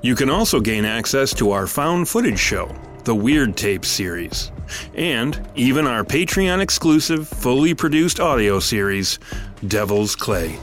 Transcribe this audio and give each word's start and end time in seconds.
You 0.00 0.14
can 0.14 0.30
also 0.30 0.60
gain 0.60 0.84
access 0.84 1.34
to 1.34 1.50
our 1.50 1.66
found 1.66 2.08
footage 2.08 2.38
show, 2.38 2.72
the 3.02 3.14
Weird 3.14 3.56
Tape 3.56 3.84
series, 3.84 4.52
and 4.94 5.44
even 5.56 5.88
our 5.88 6.04
Patreon 6.04 6.60
exclusive, 6.60 7.26
fully 7.26 7.74
produced 7.74 8.20
audio 8.20 8.60
series, 8.60 9.18
Devil's 9.66 10.14
Clay. 10.14 10.56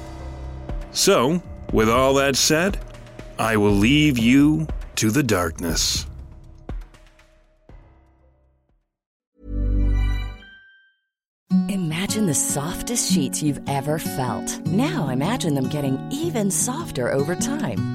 So, 0.92 1.44
with 1.74 1.90
all 1.90 2.14
that 2.14 2.38
said, 2.38 2.80
I 3.38 3.58
will 3.58 3.74
leave 3.74 4.18
you 4.18 4.68
to 4.96 5.12
the 5.12 5.24
darkness. 5.24 6.06
Imagine 11.68 12.26
the 12.28 12.34
softest 12.34 13.12
sheets 13.12 13.44
you've 13.44 13.60
ever 13.68 14.00
felt. 14.00 14.66
Now 14.66 15.10
imagine 15.10 15.56
them 15.56 15.68
getting 15.68 16.00
even 16.10 16.50
softer 16.50 17.12
over 17.12 17.36
time. 17.36 17.95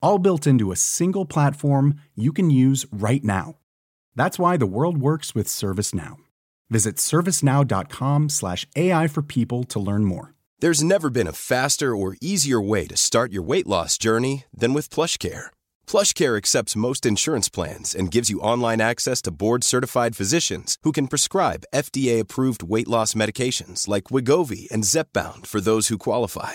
all 0.00 0.18
built 0.18 0.46
into 0.46 0.72
a 0.72 0.76
single 0.76 1.24
platform 1.26 2.00
you 2.14 2.32
can 2.32 2.50
use 2.50 2.86
right 2.90 3.24
now. 3.24 3.56
That's 4.14 4.38
why 4.38 4.56
the 4.56 4.66
world 4.66 4.98
works 4.98 5.34
with 5.34 5.46
ServiceNow. 5.46 6.16
Visit 6.70 6.96
servicenow.com/slash 6.96 8.66
AI 8.74 9.06
for 9.08 9.22
people 9.22 9.64
to 9.64 9.78
learn 9.78 10.04
more. 10.04 10.34
There's 10.58 10.82
never 10.82 11.10
been 11.10 11.26
a 11.26 11.32
faster 11.32 11.94
or 11.94 12.16
easier 12.22 12.60
way 12.60 12.86
to 12.86 12.96
start 12.96 13.30
your 13.30 13.42
weight 13.42 13.66
loss 13.66 13.98
journey 13.98 14.44
than 14.56 14.72
with 14.72 14.88
PlushCare. 14.88 15.50
PlushCare 15.86 16.36
accepts 16.38 16.74
most 16.74 17.04
insurance 17.04 17.50
plans 17.50 17.94
and 17.94 18.10
gives 18.10 18.30
you 18.30 18.40
online 18.40 18.80
access 18.80 19.20
to 19.22 19.30
board-certified 19.30 20.16
physicians 20.16 20.78
who 20.82 20.92
can 20.92 21.08
prescribe 21.08 21.66
FDA-approved 21.74 22.62
weight 22.62 22.88
loss 22.88 23.12
medications 23.12 23.86
like 23.86 24.04
Wegovy 24.04 24.66
and 24.70 24.82
Zepbound 24.82 25.46
for 25.46 25.60
those 25.60 25.88
who 25.88 25.98
qualify. 25.98 26.54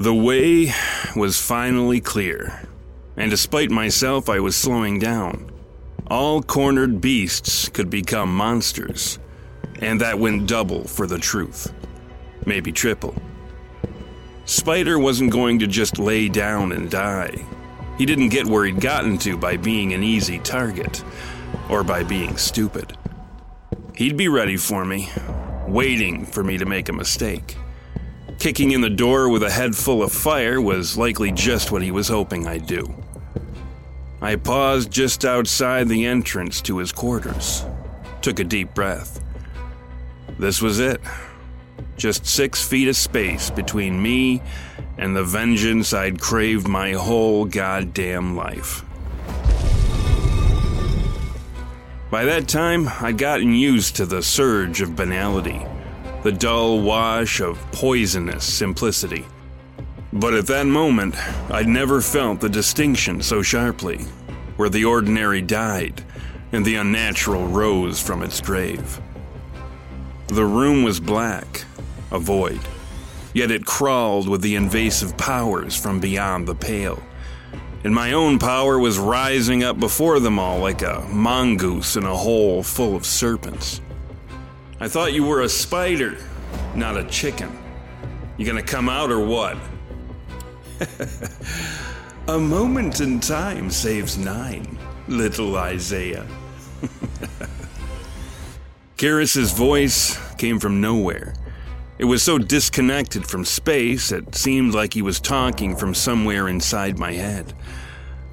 The 0.00 0.14
way 0.14 0.72
was 1.14 1.38
finally 1.38 2.00
clear, 2.00 2.66
and 3.18 3.30
despite 3.30 3.70
myself, 3.70 4.30
I 4.30 4.40
was 4.40 4.56
slowing 4.56 4.98
down. 4.98 5.52
All 6.06 6.42
cornered 6.42 7.02
beasts 7.02 7.68
could 7.68 7.90
become 7.90 8.34
monsters, 8.34 9.18
and 9.82 10.00
that 10.00 10.18
went 10.18 10.48
double 10.48 10.84
for 10.84 11.06
the 11.06 11.18
truth. 11.18 11.74
Maybe 12.46 12.72
triple. 12.72 13.14
Spider 14.46 14.98
wasn't 14.98 15.32
going 15.32 15.58
to 15.58 15.66
just 15.66 15.98
lay 15.98 16.30
down 16.30 16.72
and 16.72 16.90
die. 16.90 17.44
He 17.98 18.06
didn't 18.06 18.30
get 18.30 18.46
where 18.46 18.64
he'd 18.64 18.80
gotten 18.80 19.18
to 19.18 19.36
by 19.36 19.58
being 19.58 19.92
an 19.92 20.02
easy 20.02 20.38
target, 20.38 21.04
or 21.68 21.84
by 21.84 22.04
being 22.04 22.38
stupid. 22.38 22.96
He'd 23.94 24.16
be 24.16 24.28
ready 24.28 24.56
for 24.56 24.82
me, 24.86 25.10
waiting 25.66 26.24
for 26.24 26.42
me 26.42 26.56
to 26.56 26.64
make 26.64 26.88
a 26.88 26.94
mistake. 26.94 27.58
Kicking 28.40 28.70
in 28.70 28.80
the 28.80 28.88
door 28.88 29.28
with 29.28 29.42
a 29.42 29.50
head 29.50 29.76
full 29.76 30.02
of 30.02 30.10
fire 30.10 30.62
was 30.62 30.96
likely 30.96 31.30
just 31.30 31.70
what 31.70 31.82
he 31.82 31.90
was 31.90 32.08
hoping 32.08 32.46
I'd 32.46 32.66
do. 32.66 32.90
I 34.22 34.36
paused 34.36 34.90
just 34.90 35.26
outside 35.26 35.88
the 35.88 36.06
entrance 36.06 36.62
to 36.62 36.78
his 36.78 36.90
quarters, 36.90 37.66
took 38.22 38.38
a 38.40 38.44
deep 38.44 38.72
breath. 38.72 39.20
This 40.38 40.62
was 40.62 40.80
it. 40.80 41.02
Just 41.98 42.24
six 42.24 42.66
feet 42.66 42.88
of 42.88 42.96
space 42.96 43.50
between 43.50 44.02
me 44.02 44.40
and 44.96 45.14
the 45.14 45.22
vengeance 45.22 45.92
I'd 45.92 46.18
craved 46.18 46.66
my 46.66 46.92
whole 46.92 47.44
goddamn 47.44 48.36
life. 48.36 48.86
By 52.10 52.24
that 52.24 52.48
time, 52.48 52.88
I'd 53.02 53.18
gotten 53.18 53.52
used 53.52 53.96
to 53.96 54.06
the 54.06 54.22
surge 54.22 54.80
of 54.80 54.96
banality, 54.96 55.60
the 56.22 56.32
dull 56.32 56.82
wash 56.82 57.40
of 57.40 57.58
poisonous 57.72 58.44
simplicity. 58.44 59.24
But 60.12 60.34
at 60.34 60.46
that 60.48 60.66
moment, 60.66 61.14
I'd 61.50 61.68
never 61.68 62.02
felt 62.02 62.40
the 62.40 62.48
distinction 62.48 63.22
so 63.22 63.40
sharply, 63.40 63.98
where 64.56 64.68
the 64.68 64.84
ordinary 64.84 65.40
died 65.40 66.04
and 66.52 66.64
the 66.64 66.74
unnatural 66.74 67.46
rose 67.46 68.02
from 68.02 68.22
its 68.22 68.40
grave. 68.40 69.00
The 70.26 70.44
room 70.44 70.82
was 70.82 71.00
black, 71.00 71.64
a 72.10 72.18
void, 72.18 72.60
yet 73.32 73.50
it 73.50 73.64
crawled 73.64 74.28
with 74.28 74.42
the 74.42 74.56
invasive 74.56 75.16
powers 75.16 75.74
from 75.74 76.00
beyond 76.00 76.46
the 76.46 76.54
pale. 76.54 77.02
And 77.82 77.94
my 77.94 78.12
own 78.12 78.38
power 78.38 78.78
was 78.78 78.98
rising 78.98 79.64
up 79.64 79.80
before 79.80 80.20
them 80.20 80.38
all 80.38 80.58
like 80.58 80.82
a 80.82 81.06
mongoose 81.10 81.96
in 81.96 82.04
a 82.04 82.14
hole 82.14 82.62
full 82.62 82.94
of 82.94 83.06
serpents. 83.06 83.80
I 84.82 84.88
thought 84.88 85.12
you 85.12 85.24
were 85.24 85.42
a 85.42 85.48
spider, 85.48 86.16
not 86.74 86.96
a 86.96 87.04
chicken. 87.04 87.54
You 88.38 88.46
gonna 88.46 88.62
come 88.62 88.88
out 88.88 89.12
or 89.12 89.20
what? 89.20 89.58
a 92.28 92.38
moment 92.38 93.02
in 93.02 93.20
time 93.20 93.68
saves 93.68 94.16
nine, 94.16 94.78
little 95.06 95.56
Isaiah. 95.56 96.26
Karis's 98.96 99.52
voice 99.52 100.18
came 100.36 100.58
from 100.58 100.80
nowhere. 100.80 101.34
It 101.98 102.06
was 102.06 102.22
so 102.22 102.38
disconnected 102.38 103.26
from 103.26 103.44
space, 103.44 104.10
it 104.10 104.34
seemed 104.34 104.72
like 104.72 104.94
he 104.94 105.02
was 105.02 105.20
talking 105.20 105.76
from 105.76 105.92
somewhere 105.92 106.48
inside 106.48 106.98
my 106.98 107.12
head, 107.12 107.52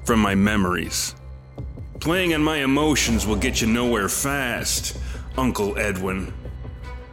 from 0.04 0.20
my 0.20 0.34
memories. 0.34 1.14
Playing 2.00 2.32
on 2.32 2.42
my 2.42 2.58
emotions 2.58 3.26
will 3.26 3.36
get 3.36 3.60
you 3.60 3.66
nowhere 3.66 4.08
fast, 4.08 4.96
Uncle 5.36 5.78
Edwin. 5.78 6.32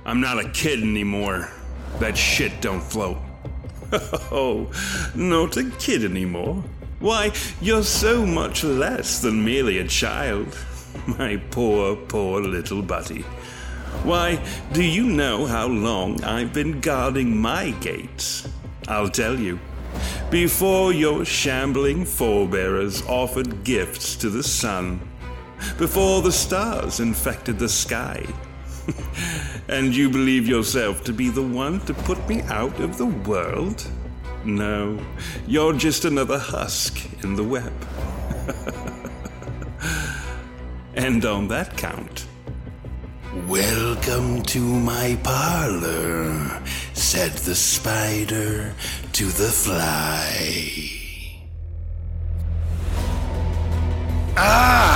I'm 0.06 0.22
not 0.22 0.44
a 0.44 0.50
kid 0.50 0.82
anymore. 0.82 1.50
That 2.00 2.18
shit 2.18 2.62
don't 2.62 2.82
float. 2.82 3.18
Oh, 4.32 4.70
not 5.16 5.56
a 5.58 5.70
kid 5.80 6.04
anymore. 6.04 6.64
Why, 7.00 7.32
you're 7.62 7.84
so 7.84 8.26
much 8.26 8.64
less 8.64 9.22
than 9.22 9.46
merely 9.46 9.78
a 9.78 9.88
child. 9.88 10.58
My 11.08 11.38
poor, 11.52 11.96
poor 11.96 12.42
little 12.42 12.82
buddy. 12.82 13.22
Why, 14.04 14.44
do 14.74 14.84
you 14.84 15.04
know 15.04 15.46
how 15.46 15.68
long 15.68 16.24
I've 16.24 16.54
been 16.54 16.82
guarding 16.82 17.38
my 17.38 17.72
gates? 17.82 18.48
I'll 18.88 19.10
tell 19.10 19.40
you. 19.40 19.60
Before 20.30 20.92
your 20.94 21.26
shambling 21.26 22.06
forebearers 22.06 23.02
offered 23.08 23.64
gifts 23.64 24.16
to 24.18 24.30
the 24.30 24.44
sun, 24.44 25.00
before 25.78 26.22
the 26.22 26.32
stars 26.32 27.00
infected 27.00 27.58
the 27.58 27.70
sky, 27.70 28.26
and 29.68 29.96
you 29.96 30.10
believe 30.10 30.48
yourself 30.48 31.04
to 31.04 31.14
be 31.14 31.30
the 31.30 31.42
one 31.42 31.80
to 31.82 31.94
put 31.94 32.28
me 32.28 32.42
out 32.44 32.80
of 32.80 32.98
the 32.98 33.06
world? 33.06 33.86
No, 34.44 35.00
you're 35.48 35.74
just 35.74 36.06
another 36.06 36.38
husk 36.38 37.00
in 37.24 37.36
the 37.36 37.44
web. 37.44 37.74
and 40.96 41.26
on 41.26 41.48
that 41.48 41.78
count, 41.78 42.28
Welcome 43.48 44.44
to 44.44 44.60
my 44.60 45.20
parlor, 45.22 46.64
said 46.94 47.34
the 47.34 47.54
spider 47.54 48.74
to 49.12 49.26
the 49.26 49.50
fly. 49.50 50.96
Ah! 54.38 54.95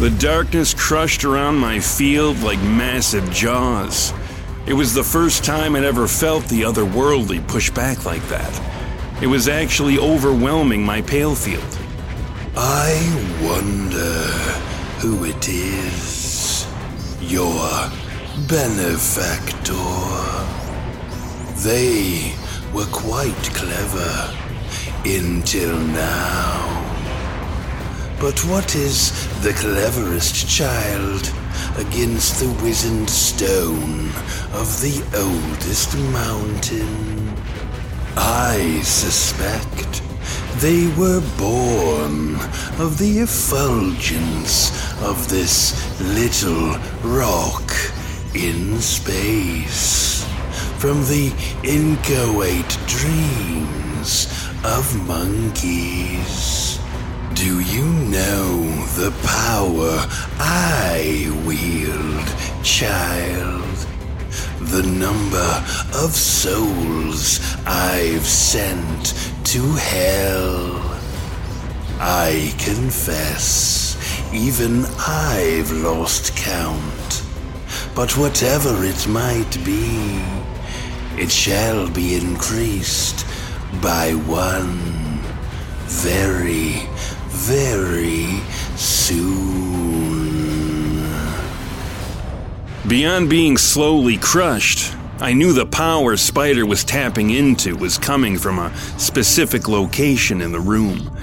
The 0.00 0.08
darkness 0.18 0.72
crushed 0.72 1.24
around 1.24 1.58
my 1.58 1.78
field 1.78 2.40
like 2.40 2.58
massive 2.62 3.30
jaws. 3.30 4.14
It 4.64 4.72
was 4.72 4.94
the 4.94 5.04
first 5.04 5.44
time 5.44 5.76
I'd 5.76 5.84
ever 5.84 6.08
felt 6.08 6.42
the 6.46 6.62
otherworldly 6.62 7.46
push 7.46 7.68
back 7.68 8.06
like 8.06 8.26
that. 8.28 9.22
It 9.22 9.26
was 9.26 9.46
actually 9.46 9.98
overwhelming 9.98 10.82
my 10.82 11.02
pale 11.02 11.34
field. 11.34 11.78
I 12.56 12.96
wonder 13.42 14.22
who 15.00 15.26
it 15.26 15.46
is. 15.50 16.66
Your 17.20 17.60
benefactor. 18.48 19.74
They 21.62 22.34
were 22.72 22.90
quite 22.90 23.50
clever 23.52 24.34
until 25.04 25.76
now. 25.76 26.79
But 28.20 28.44
what 28.44 28.76
is 28.76 29.12
the 29.42 29.54
cleverest 29.54 30.46
child 30.46 31.32
against 31.78 32.38
the 32.38 32.52
wizened 32.62 33.08
stone 33.08 34.08
of 34.52 34.68
the 34.82 35.02
oldest 35.16 35.96
mountain? 36.12 37.32
I 38.18 38.82
suspect 38.84 40.02
they 40.60 40.88
were 40.98 41.22
born 41.38 42.36
of 42.78 42.98
the 42.98 43.20
effulgence 43.20 44.70
of 45.00 45.30
this 45.30 45.72
little 46.00 46.76
rock 47.02 47.72
in 48.34 48.78
space, 48.80 50.26
from 50.76 51.00
the 51.04 51.32
inchoate 51.64 52.76
dreams 52.86 54.26
of 54.62 55.08
monkeys. 55.08 56.69
Do 57.34 57.60
you 57.60 57.84
know 57.84 58.62
the 58.96 59.12
power 59.24 60.06
I 60.38 61.30
wield, 61.46 62.64
child? 62.64 63.86
The 64.60 64.82
number 64.82 65.64
of 65.94 66.14
souls 66.14 67.40
I've 67.66 68.26
sent 68.26 69.14
to 69.46 69.60
hell. 69.74 70.80
I 71.98 72.54
confess, 72.58 73.96
even 74.32 74.84
I've 74.98 75.70
lost 75.70 76.36
count. 76.36 77.24
But 77.94 78.16
whatever 78.16 78.84
it 78.84 79.08
might 79.08 79.64
be, 79.64 80.22
it 81.16 81.30
shall 81.30 81.90
be 81.90 82.16
increased 82.16 83.26
by 83.82 84.12
one 84.12 85.00
very, 85.90 86.88
very 87.40 88.40
soon. 88.76 89.40
Beyond 92.86 93.30
being 93.30 93.56
slowly 93.56 94.18
crushed, 94.18 94.94
I 95.20 95.32
knew 95.32 95.54
the 95.54 95.64
power 95.64 96.18
Spider 96.18 96.66
was 96.66 96.84
tapping 96.84 97.30
into 97.30 97.76
was 97.76 97.96
coming 97.96 98.36
from 98.36 98.58
a 98.58 98.76
specific 98.98 99.68
location 99.68 100.42
in 100.42 100.52
the 100.52 100.60
room. 100.60 101.16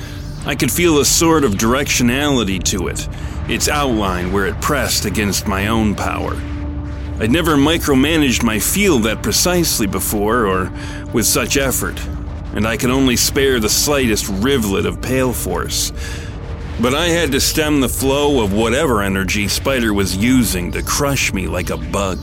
I 0.46 0.56
could 0.56 0.72
feel 0.72 1.00
a 1.00 1.06
sort 1.06 1.44
of 1.44 1.54
directionality 1.54 2.64
to 2.64 2.88
it, 2.88 3.08
its 3.48 3.70
outline 3.70 4.32
where 4.32 4.48
it 4.48 4.60
pressed 4.60 5.06
against 5.06 5.48
my 5.48 5.68
own 5.68 5.94
power. 5.94 6.34
I'd 7.20 7.32
never 7.32 7.56
micromanaged 7.56 8.44
my 8.44 8.58
field 8.60 9.04
that 9.04 9.22
precisely 9.22 9.86
before 9.86 10.48
or 10.48 10.72
with 11.14 11.28
such 11.28 11.58
effort. 11.58 12.00
And 12.54 12.68
I 12.68 12.78
could 12.78 12.90
only 12.90 13.16
spare 13.16 13.60
the 13.60 13.70
slightest 13.70 14.28
rivulet 14.28 14.86
of 14.86 15.02
pale 15.02 15.34
force. 15.34 15.92
But 16.80 16.94
I 16.94 17.08
had 17.08 17.32
to 17.32 17.40
stem 17.40 17.82
the 17.82 17.90
flow 17.90 18.44
of 18.44 18.54
whatever 18.54 19.02
energy 19.02 19.48
Spider 19.48 19.94
was 19.94 20.16
using 20.16 20.72
to 20.74 20.84
crush 20.84 21.34
me 21.34 21.48
like 21.48 21.72
a 21.72 21.78
bug. 21.78 22.20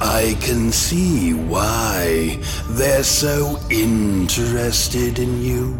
I 0.00 0.36
can 0.40 0.72
see 0.72 1.32
why 1.32 2.40
they're 2.70 3.04
so 3.04 3.60
interested 3.70 5.20
in 5.20 5.40
you. 5.40 5.74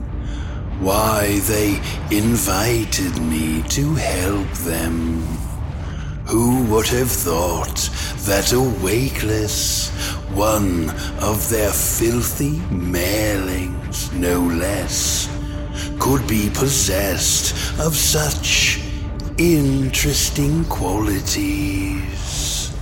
Why 0.78 1.40
they 1.40 1.80
invited 2.16 3.20
me 3.20 3.62
to 3.70 3.94
help 3.94 4.48
them. 4.58 5.41
Who 6.32 6.64
would 6.72 6.86
have 6.86 7.10
thought 7.10 7.90
that 8.24 8.52
a 8.52 8.56
Wakeless, 8.56 9.90
one 10.34 10.88
of 11.22 11.46
their 11.50 11.70
filthy 11.70 12.56
mailings, 12.70 14.10
no 14.14 14.40
less, 14.40 15.28
could 16.00 16.26
be 16.26 16.48
possessed 16.48 17.52
of 17.78 17.94
such 17.94 18.80
interesting 19.36 20.64
qualities? 20.64 22.72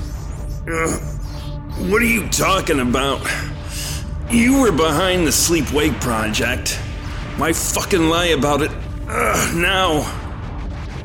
Uh, 0.68 0.96
what 1.90 2.02
are 2.02 2.04
you 2.04 2.28
talking 2.28 2.78
about? 2.78 3.20
You 4.30 4.60
were 4.60 4.70
behind 4.70 5.26
the 5.26 5.32
Sleep 5.32 5.72
Wake 5.72 6.00
project. 6.00 6.76
Why 7.36 7.52
fucking 7.52 8.10
lie 8.10 8.26
about 8.26 8.62
it 8.62 8.70
uh, 9.08 9.52
now? 9.56 10.19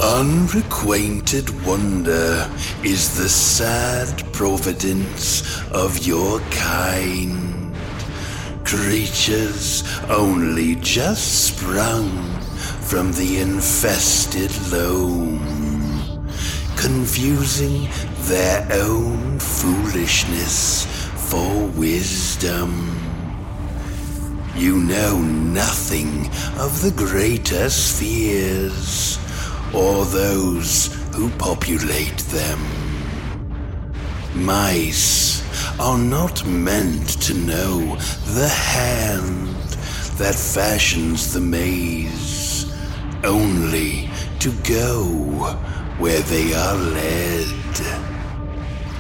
Unrequited 0.02 1.50
wonder 1.66 2.52
is 2.84 3.18
the 3.18 3.30
sad 3.30 4.34
providence 4.34 5.64
of 5.72 6.06
your 6.06 6.40
kind. 6.52 7.74
Creatures 8.66 9.84
only 10.10 10.76
just 10.76 11.46
sprung 11.48 12.10
from 12.82 13.14
the 13.14 13.40
infested 13.40 14.52
loam, 14.70 15.40
confusing 16.76 17.88
their 18.24 18.68
own 18.74 19.40
foolishness 19.40 20.86
for 21.30 21.68
wisdom. 21.68 23.00
You 24.56 24.78
know 24.78 25.20
nothing 25.20 26.28
of 26.60 26.82
the 26.82 26.94
greater 26.96 27.70
spheres 27.70 29.20
or 29.74 30.06
those 30.06 30.94
who 31.14 31.30
populate 31.32 32.18
them. 32.30 32.60
Mice 34.36 35.44
are 35.80 35.98
not 35.98 36.46
meant 36.46 37.22
to 37.22 37.34
know 37.34 37.96
the 38.34 38.48
hand 38.48 39.48
that 40.18 40.36
fashions 40.36 41.34
the 41.34 41.40
maze, 41.40 42.74
only 43.24 44.10
to 44.40 44.52
go 44.64 45.04
where 45.98 46.22
they 46.22 46.54
are 46.54 46.76
led. 46.76 47.56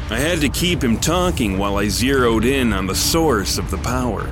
I 0.08 0.20
had 0.20 0.40
to 0.42 0.50
keep 0.50 0.84
him 0.84 1.00
talking 1.00 1.58
while 1.58 1.78
I 1.78 1.88
zeroed 1.88 2.46
in 2.46 2.74
on 2.74 2.86
the 2.86 2.96
source 2.96 3.58
of 3.58 3.72
the 3.72 3.78
power. 3.78 4.32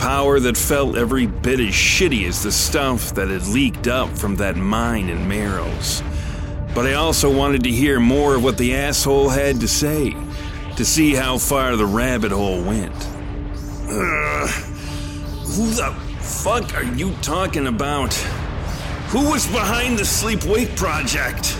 Power 0.00 0.40
that 0.40 0.56
felt 0.56 0.96
every 0.96 1.26
bit 1.26 1.60
as 1.60 1.74
shitty 1.74 2.26
as 2.26 2.42
the 2.42 2.50
stuff 2.50 3.14
that 3.16 3.28
had 3.28 3.46
leaked 3.48 3.86
up 3.86 4.08
from 4.16 4.34
that 4.36 4.56
mine 4.56 5.10
in 5.10 5.28
Marrows. 5.28 6.02
But 6.74 6.86
I 6.86 6.94
also 6.94 7.30
wanted 7.30 7.64
to 7.64 7.70
hear 7.70 8.00
more 8.00 8.36
of 8.36 8.42
what 8.42 8.56
the 8.56 8.74
asshole 8.74 9.28
had 9.28 9.60
to 9.60 9.68
say, 9.68 10.16
to 10.76 10.86
see 10.86 11.14
how 11.14 11.36
far 11.36 11.76
the 11.76 11.84
rabbit 11.84 12.32
hole 12.32 12.62
went. 12.62 12.94
Uh, 13.90 14.46
who 14.46 15.68
the 15.68 15.94
fuck 16.20 16.74
are 16.74 16.82
you 16.82 17.12
talking 17.20 17.66
about? 17.66 18.14
Who 19.10 19.28
was 19.28 19.46
behind 19.48 19.98
the 19.98 20.06
Sleep 20.06 20.44
Wake 20.44 20.74
project? 20.76 21.58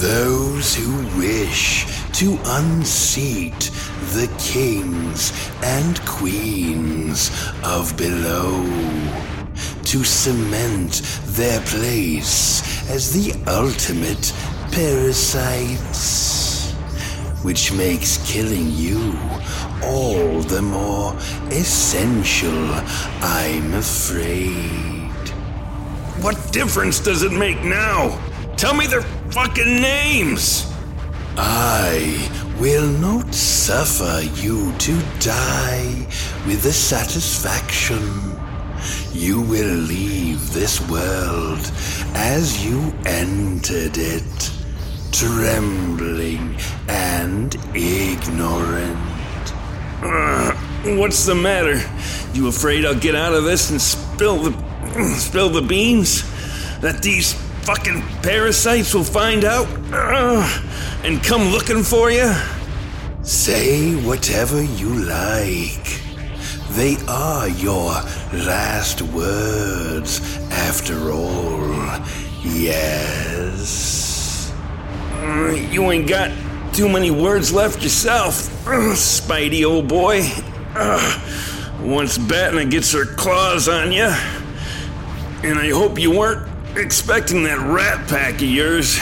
Those 0.00 0.74
who 0.74 1.18
wish 1.18 1.84
to 2.12 2.38
unseat 2.42 3.70
the 4.14 4.28
kings 4.38 5.32
and 5.64 6.00
queens 6.06 7.32
of 7.64 7.96
below, 7.96 8.62
to 9.82 10.04
cement 10.04 11.02
their 11.34 11.60
place 11.62 12.62
as 12.88 13.12
the 13.12 13.32
ultimate 13.50 14.32
parasites, 14.70 16.70
which 17.42 17.72
makes 17.72 18.18
killing 18.30 18.70
you 18.70 19.18
all 19.82 20.40
the 20.42 20.62
more 20.62 21.12
essential, 21.50 22.70
I'm 23.20 23.74
afraid. 23.74 25.10
What 26.22 26.52
difference 26.52 27.00
does 27.00 27.24
it 27.24 27.32
make 27.32 27.64
now? 27.64 28.16
Tell 28.56 28.74
me 28.74 28.86
their 28.86 29.02
fucking 29.32 29.80
names! 29.80 30.70
I 31.36 32.43
will 32.58 32.86
not 32.86 33.34
suffer 33.34 34.20
you 34.34 34.72
to 34.78 35.00
die 35.18 36.06
with 36.46 36.62
the 36.62 36.72
satisfaction. 36.72 38.02
You 39.12 39.40
will 39.40 39.74
leave 39.74 40.52
this 40.52 40.80
world 40.88 41.70
as 42.14 42.64
you 42.64 42.94
entered 43.06 43.96
it, 43.96 44.52
trembling 45.10 46.56
and 46.88 47.54
ignorant. 47.74 48.98
What's 50.98 51.26
the 51.26 51.34
matter? 51.34 51.80
You 52.34 52.48
afraid 52.48 52.84
I'll 52.84 52.94
get 52.94 53.14
out 53.14 53.34
of 53.34 53.44
this 53.44 53.70
and 53.70 53.80
spill 53.80 54.36
the 54.38 55.14
spill 55.18 55.48
the 55.48 55.62
beans? 55.62 56.22
That 56.80 57.02
these 57.02 57.34
fucking 57.64 58.02
parasites 58.22 58.92
will 58.92 59.04
find 59.04 59.44
out? 59.44 59.66
Uh, 59.90 60.46
and 61.02 61.22
come 61.22 61.48
looking 61.48 61.82
for 61.82 62.10
you? 62.10 62.30
Say 63.22 63.94
whatever 63.94 64.62
you 64.62 65.04
like. 65.04 66.00
They 66.72 66.96
are 67.08 67.48
your 67.48 67.92
last 68.44 69.00
words, 69.00 70.38
after 70.50 71.10
all. 71.10 71.74
Yes. 72.42 74.52
Uh, 75.14 75.56
you 75.70 75.90
ain't 75.90 76.06
got 76.06 76.32
too 76.74 76.88
many 76.88 77.10
words 77.10 77.50
left 77.50 77.82
yourself, 77.82 78.66
uh, 78.66 78.92
Spidey 78.94 79.64
old 79.64 79.88
boy. 79.88 80.20
Once 81.80 82.18
Batna 82.18 82.70
gets 82.70 82.92
her 82.92 83.06
claws 83.06 83.68
on 83.68 83.92
you. 83.92 84.12
And 85.42 85.58
I 85.58 85.70
hope 85.70 85.98
you 85.98 86.10
weren't 86.10 86.46
expecting 86.76 87.44
that 87.44 87.58
rat 87.58 88.08
pack 88.08 88.34
of 88.34 88.42
yours 88.42 88.98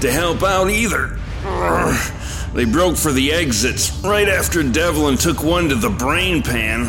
to 0.00 0.10
help 0.10 0.42
out 0.42 0.70
either. 0.70 1.18
They 2.52 2.64
broke 2.64 2.96
for 2.96 3.12
the 3.12 3.32
exits 3.32 3.90
right 4.02 4.28
after 4.28 4.62
Devlin 4.62 5.16
took 5.16 5.42
one 5.42 5.68
to 5.68 5.74
the 5.74 5.90
brain 5.90 6.42
pan. 6.42 6.88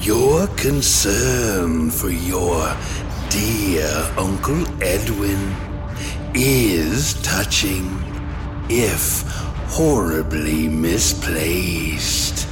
Your 0.00 0.46
concern 0.48 1.90
for 1.90 2.10
your 2.10 2.76
dear 3.30 3.88
Uncle 4.16 4.66
Edwin 4.82 5.54
is 6.34 7.14
touching, 7.22 8.02
if 8.68 9.22
horribly 9.68 10.68
misplaced. 10.68 12.48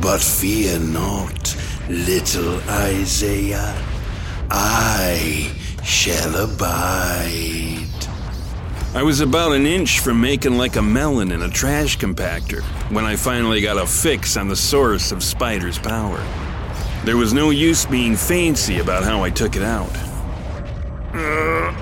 But 0.00 0.20
fear 0.20 0.78
not, 0.78 1.56
little 1.88 2.60
Isaiah. 2.68 3.89
I 4.50 5.52
shall 5.84 6.44
abide. 6.44 7.86
I 8.92 9.04
was 9.04 9.20
about 9.20 9.52
an 9.52 9.66
inch 9.66 10.00
from 10.00 10.20
making 10.20 10.58
like 10.58 10.74
a 10.74 10.82
melon 10.82 11.30
in 11.30 11.42
a 11.42 11.48
trash 11.48 11.96
compactor 11.96 12.62
when 12.90 13.04
I 13.04 13.14
finally 13.14 13.60
got 13.60 13.78
a 13.78 13.86
fix 13.86 14.36
on 14.36 14.48
the 14.48 14.56
source 14.56 15.12
of 15.12 15.22
Spider's 15.22 15.78
power. 15.78 16.20
There 17.04 17.16
was 17.16 17.32
no 17.32 17.50
use 17.50 17.86
being 17.86 18.16
fancy 18.16 18.80
about 18.80 19.04
how 19.04 19.22
I 19.22 19.30
took 19.30 19.54
it 19.54 19.62
out. 19.62 19.90
Uh, 21.14 21.72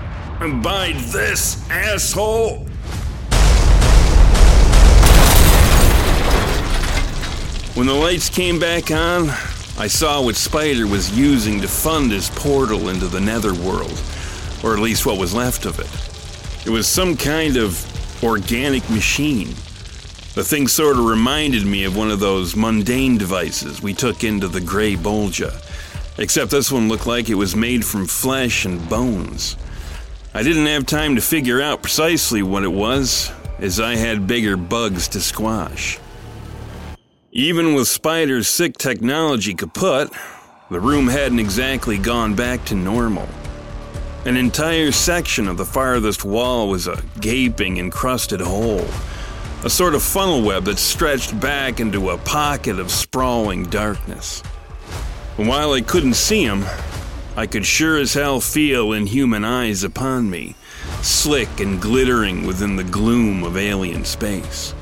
abide 0.41 0.97
this, 0.97 1.69
asshole! 1.71 2.67
When 7.75 7.87
the 7.87 7.95
lights 7.95 8.29
came 8.29 8.59
back 8.59 8.91
on, 8.91 9.31
I 9.79 9.87
saw 9.87 10.21
what 10.21 10.35
Spider 10.35 10.89
was 10.89 11.17
using 11.17 11.61
to 11.61 11.69
fund 11.69 12.11
his 12.11 12.31
portal 12.31 12.89
into 12.89 13.07
the 13.07 13.21
netherworld, 13.21 14.03
or 14.65 14.75
at 14.75 14.81
least 14.81 15.07
what 15.07 15.19
was 15.19 15.33
left 15.33 15.67
of 15.67 15.79
it. 15.79 16.67
It 16.67 16.71
was 16.71 16.89
some 16.89 17.17
kind 17.17 17.57
of 17.57 17.81
organic 18.25 18.91
machine. 18.91 19.51
The 20.35 20.43
thing 20.43 20.67
sort 20.67 20.99
of 20.99 21.05
reminded 21.05 21.65
me 21.65 21.85
of 21.85 21.97
one 21.97 22.11
of 22.11 22.19
those 22.19 22.57
mundane 22.57 23.19
devices 23.19 23.81
we 23.81 23.95
took 23.95 24.25
into 24.25 24.49
the 24.49 24.61
Grey 24.61 24.97
Bolgia, 24.97 25.55
except 26.19 26.51
this 26.51 26.73
one 26.73 26.89
looked 26.89 27.07
like 27.07 27.29
it 27.29 27.37
was 27.37 27.55
made 27.55 27.85
from 27.85 28.09
flesh 28.09 28.65
and 28.65 28.89
bones. 28.89 29.57
I 30.35 30.43
didn't 30.43 30.67
have 30.67 30.87
time 30.87 31.15
to 31.15 31.21
figure 31.21 31.63
out 31.63 31.83
precisely 31.83 32.43
what 32.43 32.65
it 32.65 32.73
was, 32.73 33.31
as 33.61 33.79
I 33.79 33.95
had 33.95 34.27
bigger 34.27 34.57
bugs 34.57 35.07
to 35.09 35.21
squash. 35.21 36.01
Even 37.33 37.75
with 37.75 37.89
Spider's 37.89 38.49
sick 38.49 38.79
technology 38.79 39.53
kaput, 39.53 40.11
the 40.71 40.81
room 40.81 41.09
hadn't 41.09 41.39
exactly 41.39 41.99
gone 41.99 42.35
back 42.35 42.65
to 42.65 42.75
normal. 42.75 43.29
An 44.25 44.39
entire 44.39 44.93
section 44.93 45.47
of 45.47 45.59
the 45.59 45.65
farthest 45.67 46.25
wall 46.25 46.71
was 46.71 46.87
a 46.87 47.03
gaping, 47.21 47.77
encrusted 47.77 48.41
hole, 48.41 48.87
a 49.63 49.69
sort 49.69 49.95
of 49.95 50.03
funnel 50.03 50.41
web 50.41 50.65
that 50.65 50.79
stretched 50.79 51.39
back 51.39 51.81
into 51.81 52.09
a 52.09 52.17
pocket 52.17 52.79
of 52.79 52.91
sprawling 52.91 53.65
darkness. 53.65 54.43
And 55.37 55.49
while 55.49 55.75
I 55.75 55.83
couldn't 55.83 56.15
see 56.15 56.45
him, 56.45 56.65
I 57.37 57.47
could 57.47 57.67
sure 57.67 57.99
as 57.99 58.15
hell 58.15 58.41
feel 58.41 58.95
inhuman 58.95 59.45
eyes 59.45 59.85
upon 59.85 60.31
me, 60.31 60.57
slick 61.03 61.61
and 61.61 61.79
glittering 61.79 62.47
within 62.47 62.77
the 62.77 62.85
gloom 62.85 63.45
of 63.45 63.59
alien 63.59 64.07
space. 64.07 64.73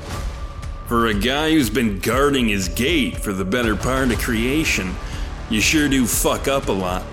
For 0.87 1.07
a 1.07 1.13
guy 1.13 1.51
who's 1.51 1.69
been 1.69 1.99
guarding 1.99 2.47
his 2.47 2.69
gate 2.69 3.17
for 3.17 3.33
the 3.33 3.43
better 3.43 3.75
part 3.75 4.09
of 4.09 4.19
creation, 4.19 4.95
you 5.49 5.59
sure 5.59 5.89
do 5.89 6.05
fuck 6.05 6.47
up 6.47 6.69
a 6.69 6.71
lot. 6.71 7.03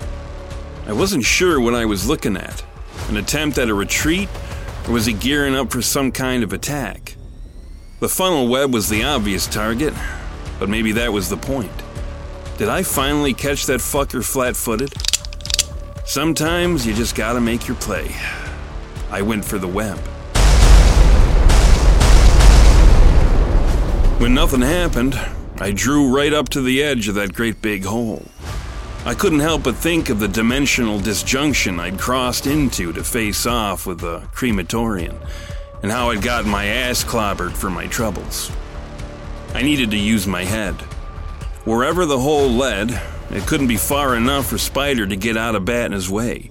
I 0.87 0.93
wasn't 0.93 1.25
sure 1.25 1.59
what 1.59 1.75
I 1.75 1.83
was 1.83 2.07
looking 2.07 2.37
at 2.37 2.63
an 3.09 3.17
attempt 3.17 3.57
at 3.57 3.67
a 3.67 3.73
retreat, 3.73 4.29
or 4.87 4.93
was 4.93 5.05
he 5.05 5.11
gearing 5.11 5.55
up 5.55 5.71
for 5.71 5.81
some 5.81 6.13
kind 6.13 6.41
of 6.41 6.53
attack? 6.53 7.17
The 7.99 8.07
funnel 8.07 8.47
web 8.47 8.73
was 8.73 8.87
the 8.87 9.03
obvious 9.03 9.45
target, 9.45 9.93
but 10.57 10.69
maybe 10.69 10.93
that 10.93 11.11
was 11.11 11.27
the 11.27 11.35
point. 11.35 11.71
Did 12.57 12.69
I 12.69 12.81
finally 12.81 13.33
catch 13.33 13.65
that 13.65 13.81
fucker 13.81 14.23
flat 14.23 14.55
footed? 14.55 14.93
Sometimes 16.05 16.87
you 16.87 16.93
just 16.93 17.13
gotta 17.13 17.41
make 17.41 17.67
your 17.67 17.75
play. 17.77 18.15
I 19.11 19.21
went 19.21 19.43
for 19.43 19.57
the 19.57 19.67
web. 19.67 19.99
When 24.25 24.33
nothing 24.33 24.61
happened, 24.61 25.13
I 25.59 25.69
drew 25.69 26.11
right 26.11 26.33
up 26.33 26.49
to 26.49 26.61
the 26.63 26.81
edge 26.81 27.07
of 27.07 27.13
that 27.13 27.35
great 27.35 27.61
big 27.61 27.85
hole. 27.85 28.25
I 29.05 29.13
couldn't 29.13 29.41
help 29.41 29.61
but 29.61 29.75
think 29.75 30.09
of 30.09 30.19
the 30.19 30.27
dimensional 30.27 30.99
disjunction 30.99 31.79
I'd 31.79 31.99
crossed 31.99 32.47
into 32.47 32.91
to 32.93 33.03
face 33.03 33.45
off 33.45 33.85
with 33.85 33.99
the 33.99 34.21
crematorian, 34.33 35.15
and 35.83 35.91
how 35.91 36.09
I'd 36.09 36.23
gotten 36.23 36.49
my 36.49 36.65
ass 36.65 37.03
clobbered 37.03 37.51
for 37.51 37.69
my 37.69 37.85
troubles. 37.85 38.51
I 39.53 39.61
needed 39.61 39.91
to 39.91 39.97
use 39.97 40.25
my 40.25 40.43
head. 40.43 40.73
Wherever 41.63 42.07
the 42.07 42.17
hole 42.17 42.49
led, 42.49 42.99
it 43.29 43.45
couldn't 43.45 43.67
be 43.67 43.77
far 43.77 44.15
enough 44.15 44.47
for 44.47 44.57
Spider 44.57 45.05
to 45.05 45.15
get 45.15 45.37
out 45.37 45.53
of 45.53 45.65
Batna's 45.65 46.09
way. 46.09 46.49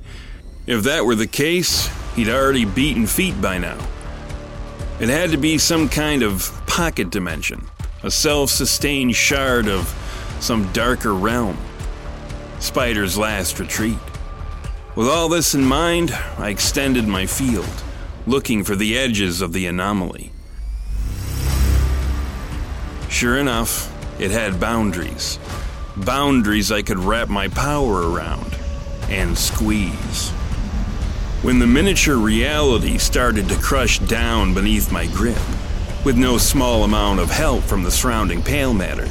If 0.68 0.84
that 0.84 1.04
were 1.04 1.16
the 1.16 1.26
case, 1.26 1.90
he'd 2.14 2.28
already 2.28 2.66
beaten 2.66 3.08
feet 3.08 3.42
by 3.42 3.58
now. 3.58 3.84
It 5.00 5.08
had 5.08 5.32
to 5.32 5.36
be 5.38 5.58
some 5.58 5.88
kind 5.88 6.22
of 6.22 6.63
pocket 6.74 7.08
dimension, 7.08 7.64
a 8.02 8.10
self 8.10 8.50
sustained 8.50 9.14
shard 9.14 9.68
of 9.68 9.86
some 10.40 10.72
darker 10.72 11.14
realm. 11.14 11.56
Spider's 12.58 13.16
last 13.16 13.60
retreat. 13.60 13.96
With 14.96 15.06
all 15.06 15.28
this 15.28 15.54
in 15.54 15.64
mind, 15.64 16.10
I 16.36 16.48
extended 16.48 17.06
my 17.06 17.26
field, 17.26 17.84
looking 18.26 18.64
for 18.64 18.74
the 18.74 18.98
edges 18.98 19.40
of 19.40 19.52
the 19.52 19.66
anomaly. 19.66 20.32
Sure 23.08 23.38
enough, 23.38 23.88
it 24.20 24.32
had 24.32 24.58
boundaries. 24.58 25.38
Boundaries 25.96 26.72
I 26.72 26.82
could 26.82 26.98
wrap 26.98 27.28
my 27.28 27.46
power 27.46 28.10
around 28.10 28.58
and 29.08 29.38
squeeze. 29.38 30.30
When 31.42 31.60
the 31.60 31.68
miniature 31.68 32.16
reality 32.16 32.98
started 32.98 33.48
to 33.50 33.56
crush 33.58 34.00
down 34.00 34.54
beneath 34.54 34.90
my 34.90 35.06
grip, 35.06 35.38
with 36.04 36.16
no 36.18 36.36
small 36.36 36.84
amount 36.84 37.18
of 37.18 37.30
help 37.30 37.64
from 37.64 37.82
the 37.82 37.90
surrounding 37.90 38.42
pale 38.42 38.74
matter, 38.74 39.08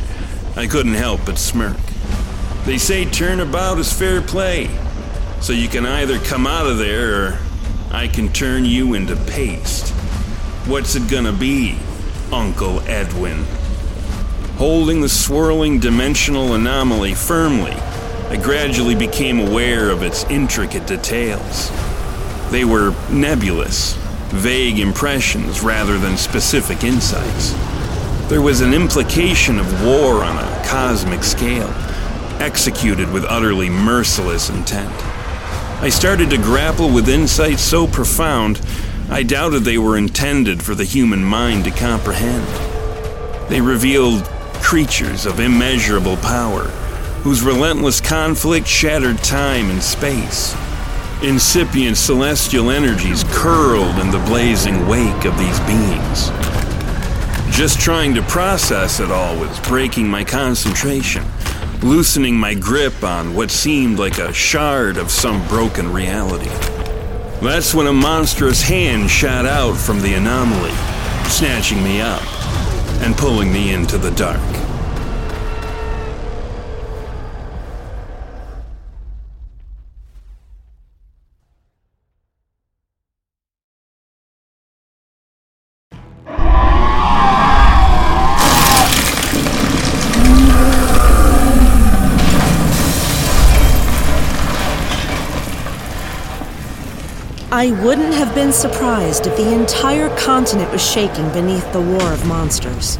I 0.55 0.67
couldn't 0.67 0.93
help 0.93 1.21
but 1.25 1.39
smirk. 1.39 1.77
They 2.65 2.77
say 2.77 3.05
turnabout 3.05 3.79
is 3.79 3.91
fair 3.91 4.21
play, 4.21 4.69
so 5.41 5.53
you 5.53 5.67
can 5.67 5.85
either 5.85 6.19
come 6.19 6.45
out 6.45 6.67
of 6.67 6.77
there 6.77 7.15
or 7.15 7.39
I 7.91 8.07
can 8.07 8.31
turn 8.31 8.63
you 8.63 8.93
into 8.93 9.15
paste. 9.15 9.89
What's 10.67 10.95
it 10.95 11.09
gonna 11.09 11.33
be, 11.33 11.77
Uncle 12.31 12.79
Edwin? 12.81 13.43
Holding 14.57 15.01
the 15.01 15.09
swirling 15.09 15.79
dimensional 15.79 16.53
anomaly 16.53 17.15
firmly, 17.15 17.73
I 18.29 18.39
gradually 18.41 18.95
became 18.95 19.39
aware 19.39 19.89
of 19.89 20.03
its 20.03 20.23
intricate 20.25 20.87
details. 20.87 21.71
They 22.51 22.65
were 22.65 22.95
nebulous, 23.09 23.97
vague 24.33 24.79
impressions 24.79 25.61
rather 25.61 25.97
than 25.97 26.17
specific 26.17 26.83
insights. 26.83 27.51
There 28.29 28.41
was 28.41 28.61
an 28.61 28.73
implication 28.73 29.59
of 29.59 29.85
war 29.85 30.23
on 30.23 30.37
a 30.37 30.65
cosmic 30.65 31.23
scale, 31.23 31.69
executed 32.41 33.11
with 33.11 33.25
utterly 33.25 33.69
merciless 33.69 34.49
intent. 34.49 34.93
I 35.81 35.89
started 35.89 36.29
to 36.31 36.37
grapple 36.37 36.89
with 36.89 37.09
insights 37.09 37.61
so 37.61 37.87
profound, 37.87 38.59
I 39.09 39.21
doubted 39.21 39.63
they 39.63 39.77
were 39.77 39.97
intended 39.97 40.63
for 40.63 40.73
the 40.73 40.85
human 40.85 41.23
mind 41.23 41.65
to 41.65 41.71
comprehend. 41.71 42.47
They 43.49 43.61
revealed 43.61 44.23
creatures 44.63 45.25
of 45.25 45.39
immeasurable 45.39 46.17
power, 46.17 46.63
whose 47.21 47.43
relentless 47.43 48.01
conflict 48.01 48.65
shattered 48.65 49.17
time 49.19 49.69
and 49.69 49.83
space. 49.83 50.55
Incipient 51.23 51.95
celestial 51.95 52.69
energies 52.69 53.23
curled 53.29 53.97
in 53.99 54.11
the 54.11 54.19
blazing 54.27 54.85
wake 54.89 55.23
of 55.23 55.37
these 55.39 55.57
beings. 55.61 56.29
Just 57.49 57.79
trying 57.79 58.13
to 58.15 58.21
process 58.23 58.99
it 58.99 59.09
all 59.09 59.39
was 59.39 59.57
breaking 59.61 60.05
my 60.05 60.25
concentration, 60.25 61.23
loosening 61.81 62.35
my 62.35 62.53
grip 62.53 63.05
on 63.05 63.33
what 63.33 63.51
seemed 63.51 63.99
like 63.99 64.17
a 64.17 64.33
shard 64.33 64.97
of 64.97 65.09
some 65.09 65.47
broken 65.47 65.93
reality. 65.93 66.49
That's 67.41 67.73
when 67.73 67.87
a 67.87 67.93
monstrous 67.93 68.61
hand 68.61 69.09
shot 69.09 69.45
out 69.45 69.77
from 69.77 70.01
the 70.01 70.15
anomaly, 70.15 70.73
snatching 71.29 71.81
me 71.81 72.01
up 72.01 72.21
and 73.01 73.15
pulling 73.15 73.49
me 73.49 73.73
into 73.73 73.97
the 73.97 74.11
dark. 74.11 74.62
I 97.63 97.71
wouldn't 97.81 98.13
have 98.15 98.35
been 98.35 98.51
surprised 98.51 99.25
if 99.25 99.37
the 99.37 99.53
entire 99.53 100.13
continent 100.17 100.69
was 100.69 100.85
shaking 100.85 101.31
beneath 101.31 101.71
the 101.71 101.79
war 101.79 102.11
of 102.11 102.27
monsters. 102.27 102.97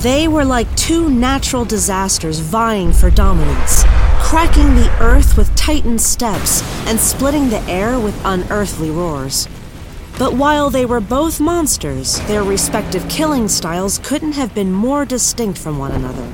They 0.00 0.28
were 0.28 0.44
like 0.44 0.68
two 0.76 1.08
natural 1.08 1.64
disasters 1.64 2.38
vying 2.38 2.92
for 2.92 3.08
dominance, 3.08 3.84
cracking 4.20 4.74
the 4.74 4.94
earth 5.00 5.38
with 5.38 5.56
titan 5.56 5.98
steps 5.98 6.60
and 6.86 7.00
splitting 7.00 7.48
the 7.48 7.62
air 7.62 7.98
with 7.98 8.20
unearthly 8.22 8.90
roars. 8.90 9.48
But 10.18 10.34
while 10.34 10.68
they 10.68 10.84
were 10.84 11.00
both 11.00 11.40
monsters, 11.40 12.20
their 12.26 12.44
respective 12.44 13.08
killing 13.08 13.48
styles 13.48 13.98
couldn't 14.00 14.32
have 14.32 14.54
been 14.54 14.72
more 14.72 15.06
distinct 15.06 15.56
from 15.56 15.78
one 15.78 15.92
another. 15.92 16.30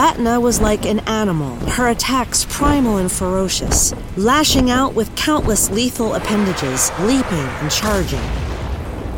Batna 0.00 0.40
was 0.40 0.62
like 0.62 0.86
an 0.86 1.00
animal, 1.00 1.56
her 1.72 1.88
attacks 1.90 2.46
primal 2.48 2.96
and 2.96 3.12
ferocious, 3.12 3.92
lashing 4.16 4.70
out 4.70 4.94
with 4.94 5.14
countless 5.14 5.70
lethal 5.70 6.14
appendages, 6.14 6.90
leaping 7.00 7.46
and 7.60 7.70
charging. 7.70 8.26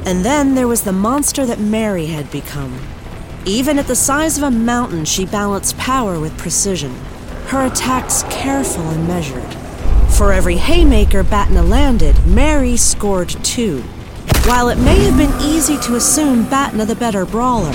And 0.05 0.25
then 0.25 0.57
there 0.57 0.67
was 0.67 0.83
the 0.83 0.91
monster 0.91 1.47
that 1.47 1.61
Mary 1.61 2.07
had 2.07 2.33
become. 2.33 2.81
Even 3.45 3.79
at 3.79 3.87
the 3.87 3.95
size 3.95 4.37
of 4.37 4.43
a 4.43 4.51
mountain, 4.51 5.05
she 5.05 5.25
balanced 5.25 5.79
power 5.79 6.19
with 6.19 6.37
precision, 6.37 6.97
her 7.47 7.65
attacks 7.65 8.25
careful 8.25 8.83
and 8.83 9.07
measured. 9.07 9.55
For 10.15 10.33
every 10.33 10.57
haymaker 10.57 11.23
Batna 11.23 11.63
landed, 11.63 12.27
Mary 12.27 12.77
scored 12.77 13.29
two. 13.45 13.83
While 14.47 14.69
it 14.69 14.79
may 14.79 14.99
have 15.05 15.17
been 15.17 15.41
easy 15.43 15.79
to 15.79 15.95
assume 15.95 16.47
Batna 16.47 16.87
the 16.87 16.97
better 16.97 17.25
brawler, 17.25 17.73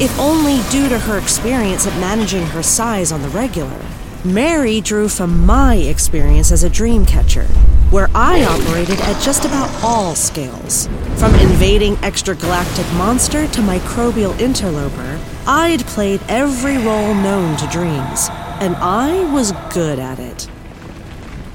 if 0.00 0.16
only 0.18 0.60
due 0.70 0.88
to 0.88 0.98
her 0.98 1.18
experience 1.18 1.86
at 1.86 2.00
managing 2.00 2.46
her 2.46 2.62
size 2.62 3.10
on 3.10 3.20
the 3.22 3.28
regular. 3.30 3.80
Mary 4.24 4.80
drew 4.80 5.08
from 5.08 5.44
my 5.46 5.76
experience 5.76 6.52
as 6.52 6.64
a 6.64 6.70
dream 6.70 7.06
catcher, 7.06 7.44
where 7.90 8.08
I 8.14 8.44
operated 8.44 9.00
at 9.00 9.22
just 9.22 9.44
about 9.44 9.70
all 9.82 10.14
scales. 10.14 10.88
From 11.16 11.34
invading 11.36 11.96
extragalactic 11.96 12.96
monster 12.96 13.46
to 13.48 13.60
microbial 13.60 14.38
interloper, 14.40 15.18
I'd 15.46 15.84
played 15.86 16.20
every 16.28 16.78
role 16.78 17.14
known 17.14 17.56
to 17.56 17.66
dreams, 17.68 18.28
and 18.60 18.76
I 18.76 19.32
was 19.32 19.52
good 19.72 19.98
at 19.98 20.18
it. 20.18 20.48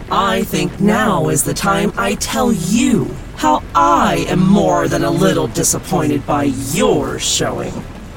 I 0.09 0.43
think 0.43 0.79
now 0.79 1.29
is 1.29 1.43
the 1.43 1.53
time 1.53 1.93
I 1.97 2.15
tell 2.15 2.51
you 2.51 3.05
how 3.35 3.63
I 3.73 4.25
am 4.29 4.47
more 4.47 4.87
than 4.87 5.03
a 5.03 5.11
little 5.11 5.47
disappointed 5.47 6.25
by 6.25 6.45
your 6.73 7.19
showing. 7.19 7.73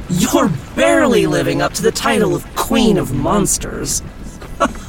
You're 0.09 0.51
barely 0.77 1.27
living 1.27 1.61
up 1.61 1.73
to 1.75 1.83
the 1.83 1.90
title 1.90 2.35
of 2.35 2.47
Queen 2.55 2.97
of 2.97 3.12
Monsters. 3.12 4.03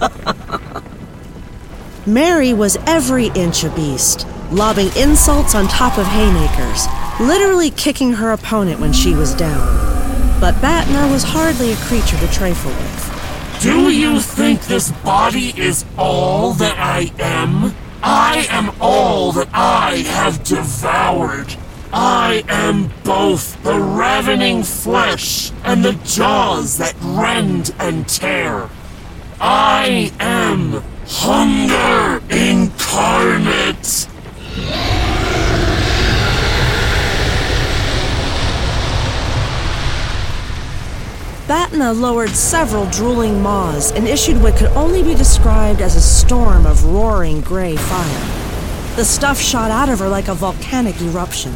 Mary 2.05 2.53
was 2.53 2.77
every 2.85 3.27
inch 3.27 3.63
a 3.63 3.69
beast, 3.71 4.27
lobbing 4.51 4.89
insults 4.95 5.55
on 5.55 5.67
top 5.67 5.97
of 5.97 6.05
haymakers, 6.05 6.85
literally 7.19 7.71
kicking 7.71 8.13
her 8.13 8.31
opponent 8.31 8.79
when 8.79 8.93
she 8.93 9.15
was 9.15 9.33
down. 9.33 10.39
But 10.39 10.53
Batna 10.55 11.11
was 11.11 11.23
hardly 11.23 11.73
a 11.73 11.77
creature 11.77 12.17
to 12.17 12.31
trifle 12.31 12.71
with. 12.71 13.61
Do 13.61 13.89
you 13.89 14.19
think 14.19 14.61
this 14.61 14.91
body 14.91 15.51
is 15.59 15.83
all 15.97 16.53
that 16.53 16.77
I 16.77 17.11
am? 17.19 17.73
I 18.03 18.45
am 18.51 18.71
all 18.79 19.31
that 19.31 19.49
I 19.51 19.97
have 19.97 20.43
devoured. 20.43 21.55
I 21.99 22.43
am 22.47 22.91
both 23.03 23.59
the 23.63 23.79
ravening 23.79 24.61
flesh 24.61 25.51
and 25.63 25.83
the 25.83 25.93
jaws 26.05 26.77
that 26.77 26.93
rend 27.01 27.73
and 27.79 28.07
tear. 28.07 28.69
I 29.41 30.11
am 30.19 30.83
hunger 31.07 32.21
incarnate. 32.29 34.07
Batna 41.47 41.99
lowered 41.99 42.29
several 42.29 42.85
drooling 42.91 43.41
maws 43.41 43.91
and 43.93 44.07
issued 44.07 44.39
what 44.43 44.55
could 44.55 44.69
only 44.73 45.01
be 45.01 45.15
described 45.15 45.81
as 45.81 45.95
a 45.95 46.01
storm 46.01 46.67
of 46.67 46.85
roaring 46.85 47.41
gray 47.41 47.75
fire. 47.75 48.95
The 48.97 49.05
stuff 49.05 49.39
shot 49.39 49.71
out 49.71 49.89
of 49.89 49.97
her 49.97 50.09
like 50.09 50.27
a 50.27 50.35
volcanic 50.35 51.01
eruption. 51.01 51.55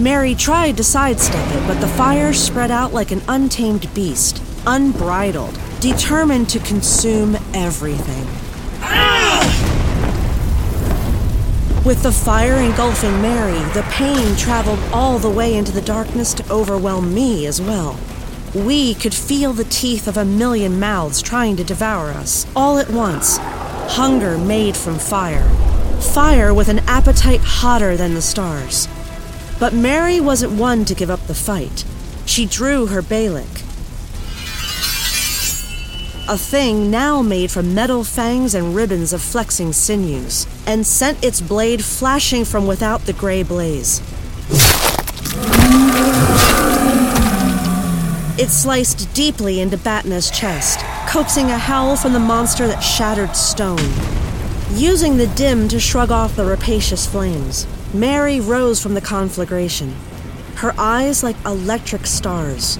Mary 0.00 0.34
tried 0.34 0.78
to 0.78 0.82
sidestep 0.82 1.46
it, 1.54 1.68
but 1.68 1.78
the 1.78 1.88
fire 1.88 2.32
spread 2.32 2.70
out 2.70 2.94
like 2.94 3.10
an 3.10 3.20
untamed 3.28 3.92
beast, 3.92 4.42
unbridled, 4.66 5.60
determined 5.80 6.48
to 6.48 6.58
consume 6.60 7.36
everything. 7.52 8.24
With 11.84 12.02
the 12.02 12.12
fire 12.12 12.56
engulfing 12.56 13.20
Mary, 13.20 13.58
the 13.74 13.86
pain 13.90 14.36
traveled 14.36 14.78
all 14.90 15.18
the 15.18 15.28
way 15.28 15.54
into 15.54 15.72
the 15.72 15.82
darkness 15.82 16.32
to 16.34 16.50
overwhelm 16.50 17.12
me 17.12 17.44
as 17.46 17.60
well. 17.60 17.98
We 18.54 18.94
could 18.94 19.14
feel 19.14 19.52
the 19.52 19.64
teeth 19.64 20.08
of 20.08 20.16
a 20.16 20.24
million 20.24 20.80
mouths 20.80 21.20
trying 21.20 21.56
to 21.56 21.64
devour 21.64 22.08
us, 22.08 22.46
all 22.56 22.78
at 22.78 22.88
once. 22.88 23.36
Hunger 23.36 24.38
made 24.38 24.78
from 24.78 24.98
fire. 24.98 25.46
Fire 26.00 26.54
with 26.54 26.68
an 26.68 26.78
appetite 26.80 27.40
hotter 27.42 27.98
than 27.98 28.14
the 28.14 28.22
stars. 28.22 28.88
But 29.60 29.74
Mary 29.74 30.20
wasn't 30.20 30.52
one 30.52 30.86
to 30.86 30.94
give 30.94 31.10
up 31.10 31.26
the 31.26 31.34
fight. 31.34 31.84
She 32.24 32.46
drew 32.46 32.86
her 32.86 33.02
Balik. 33.02 33.62
A 36.26 36.38
thing 36.38 36.90
now 36.90 37.20
made 37.20 37.50
from 37.50 37.74
metal 37.74 38.02
fangs 38.02 38.54
and 38.54 38.74
ribbons 38.74 39.12
of 39.12 39.20
flexing 39.20 39.74
sinews, 39.74 40.46
and 40.66 40.86
sent 40.86 41.22
its 41.22 41.42
blade 41.42 41.84
flashing 41.84 42.46
from 42.46 42.66
without 42.66 43.04
the 43.04 43.12
gray 43.12 43.42
blaze. 43.42 44.00
It 48.38 48.48
sliced 48.48 49.12
deeply 49.12 49.60
into 49.60 49.76
Batna's 49.76 50.30
chest, 50.30 50.78
coaxing 51.06 51.50
a 51.50 51.58
howl 51.58 51.96
from 51.96 52.14
the 52.14 52.18
monster 52.18 52.66
that 52.66 52.80
shattered 52.80 53.36
stone. 53.36 53.92
Using 54.72 55.18
the 55.18 55.26
dim 55.26 55.68
to 55.68 55.78
shrug 55.78 56.10
off 56.10 56.36
the 56.36 56.46
rapacious 56.46 57.06
flames, 57.06 57.66
Mary 57.92 58.38
rose 58.38 58.80
from 58.80 58.94
the 58.94 59.00
conflagration, 59.00 59.92
her 60.54 60.72
eyes 60.78 61.24
like 61.24 61.34
electric 61.44 62.06
stars. 62.06 62.78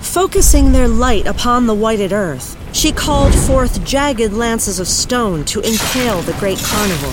Focusing 0.00 0.70
their 0.70 0.86
light 0.86 1.26
upon 1.26 1.66
the 1.66 1.74
whited 1.74 2.12
earth, 2.12 2.56
she 2.72 2.92
called 2.92 3.34
forth 3.34 3.84
jagged 3.84 4.32
lances 4.32 4.78
of 4.78 4.86
stone 4.86 5.44
to 5.46 5.58
impale 5.60 6.20
the 6.22 6.32
great 6.34 6.58
carnivore. 6.58 7.10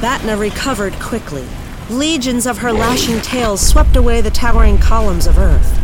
Batna 0.00 0.38
recovered 0.38 0.92
quickly. 0.94 1.46
Legions 1.88 2.46
of 2.46 2.58
her 2.58 2.72
lashing 2.72 3.20
tails 3.22 3.60
swept 3.60 3.96
away 3.96 4.20
the 4.20 4.30
towering 4.30 4.78
columns 4.78 5.26
of 5.26 5.36
earth. 5.36 5.80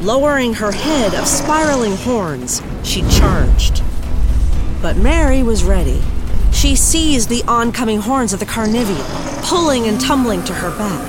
Lowering 0.00 0.54
her 0.54 0.70
head 0.70 1.12
of 1.14 1.26
spiraling 1.26 1.96
horns, 1.96 2.62
she 2.84 3.02
charged. 3.10 3.82
But 4.80 4.96
Mary 4.96 5.42
was 5.42 5.64
ready. 5.64 6.00
She 6.52 6.76
seized 6.76 7.28
the 7.28 7.42
oncoming 7.48 8.00
horns 8.00 8.32
of 8.32 8.38
the 8.38 8.46
Carnivian, 8.46 9.04
pulling 9.42 9.86
and 9.86 10.00
tumbling 10.00 10.44
to 10.44 10.54
her 10.54 10.70
back. 10.78 11.08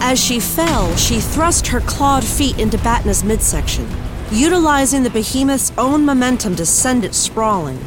As 0.00 0.18
she 0.18 0.40
fell, 0.40 0.94
she 0.96 1.20
thrust 1.20 1.66
her 1.66 1.80
clawed 1.80 2.24
feet 2.24 2.58
into 2.58 2.78
Batna's 2.78 3.24
midsection, 3.24 3.86
utilizing 4.30 5.02
the 5.02 5.10
behemoth's 5.10 5.72
own 5.76 6.04
momentum 6.04 6.56
to 6.56 6.64
send 6.64 7.04
it 7.04 7.14
sprawling. 7.14 7.78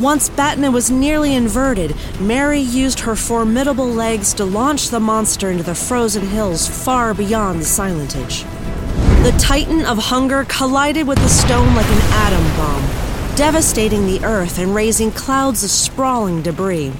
Once 0.00 0.28
Batna 0.30 0.72
was 0.72 0.90
nearly 0.90 1.34
inverted, 1.34 1.94
Mary 2.20 2.60
used 2.60 3.00
her 3.00 3.14
formidable 3.14 3.86
legs 3.86 4.32
to 4.34 4.44
launch 4.44 4.88
the 4.88 5.00
monster 5.00 5.50
into 5.50 5.62
the 5.62 5.74
frozen 5.74 6.26
hills 6.26 6.66
far 6.66 7.14
beyond 7.14 7.60
the 7.60 7.64
Silentage. 7.64 8.44
The 9.22 9.36
Titan 9.38 9.84
of 9.84 9.98
Hunger 9.98 10.44
collided 10.48 11.06
with 11.06 11.18
the 11.18 11.28
stone 11.28 11.74
like 11.74 11.86
an 11.86 12.00
atom 12.12 12.44
bomb, 12.56 13.03
devastating 13.36 14.06
the 14.06 14.24
earth 14.24 14.60
and 14.60 14.76
raising 14.76 15.10
clouds 15.10 15.64
of 15.64 15.70
sprawling 15.70 16.40
debris. 16.40 16.92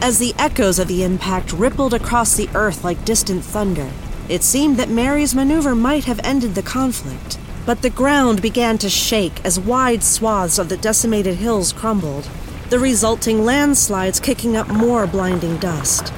As 0.00 0.18
the 0.18 0.34
echoes 0.38 0.78
of 0.78 0.88
the 0.88 1.04
impact 1.04 1.52
rippled 1.52 1.92
across 1.92 2.34
the 2.34 2.48
earth 2.54 2.82
like 2.84 3.04
distant 3.04 3.44
thunder, 3.44 3.90
it 4.30 4.42
seemed 4.42 4.78
that 4.78 4.88
Mary's 4.88 5.34
maneuver 5.34 5.74
might 5.74 6.04
have 6.04 6.20
ended 6.24 6.54
the 6.54 6.62
conflict. 6.62 7.38
But 7.66 7.82
the 7.82 7.90
ground 7.90 8.40
began 8.40 8.78
to 8.78 8.88
shake 8.88 9.44
as 9.44 9.60
wide 9.60 10.02
swaths 10.02 10.58
of 10.58 10.70
the 10.70 10.78
decimated 10.78 11.34
hills 11.34 11.70
crumbled, 11.70 12.30
the 12.70 12.78
resulting 12.78 13.44
landslides 13.44 14.20
kicking 14.20 14.56
up 14.56 14.68
more 14.68 15.06
blinding 15.06 15.58
dust. 15.58 16.14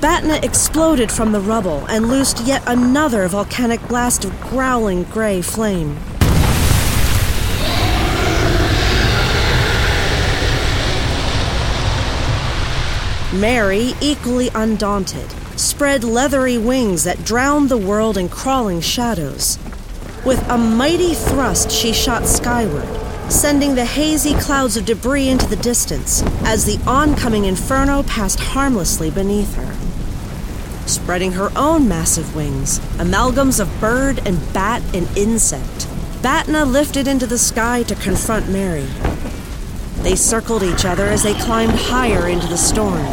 Batna 0.00 0.42
exploded 0.42 1.12
from 1.12 1.30
the 1.30 1.40
rubble 1.40 1.86
and 1.86 2.08
loosed 2.08 2.40
yet 2.40 2.64
another 2.66 3.28
volcanic 3.28 3.86
blast 3.86 4.24
of 4.24 4.38
growling 4.40 5.04
gray 5.04 5.40
flame. 5.42 5.96
Mary, 13.34 13.94
equally 14.00 14.48
undaunted, 14.54 15.28
spread 15.58 16.04
leathery 16.04 16.56
wings 16.56 17.02
that 17.02 17.24
drowned 17.24 17.68
the 17.68 17.76
world 17.76 18.16
in 18.16 18.28
crawling 18.28 18.80
shadows. 18.80 19.58
With 20.24 20.40
a 20.48 20.56
mighty 20.56 21.14
thrust, 21.14 21.70
she 21.70 21.92
shot 21.92 22.26
skyward, 22.26 22.88
sending 23.28 23.74
the 23.74 23.84
hazy 23.84 24.34
clouds 24.34 24.76
of 24.76 24.84
debris 24.84 25.28
into 25.28 25.46
the 25.46 25.56
distance 25.56 26.22
as 26.44 26.64
the 26.64 26.80
oncoming 26.88 27.44
inferno 27.44 28.04
passed 28.04 28.38
harmlessly 28.38 29.10
beneath 29.10 29.56
her. 29.56 29.74
Spreading 30.86 31.32
her 31.32 31.50
own 31.56 31.88
massive 31.88 32.36
wings, 32.36 32.78
amalgams 32.98 33.58
of 33.58 33.80
bird 33.80 34.20
and 34.24 34.52
bat 34.52 34.80
and 34.94 35.08
insect, 35.18 35.88
Batna 36.22 36.64
lifted 36.70 37.08
into 37.08 37.26
the 37.26 37.38
sky 37.38 37.82
to 37.82 37.94
confront 37.96 38.48
Mary. 38.48 38.86
They 40.02 40.16
circled 40.16 40.62
each 40.62 40.84
other 40.84 41.04
as 41.06 41.22
they 41.22 41.32
climbed 41.32 41.72
higher 41.72 42.28
into 42.28 42.46
the 42.46 42.58
storm, 42.58 43.06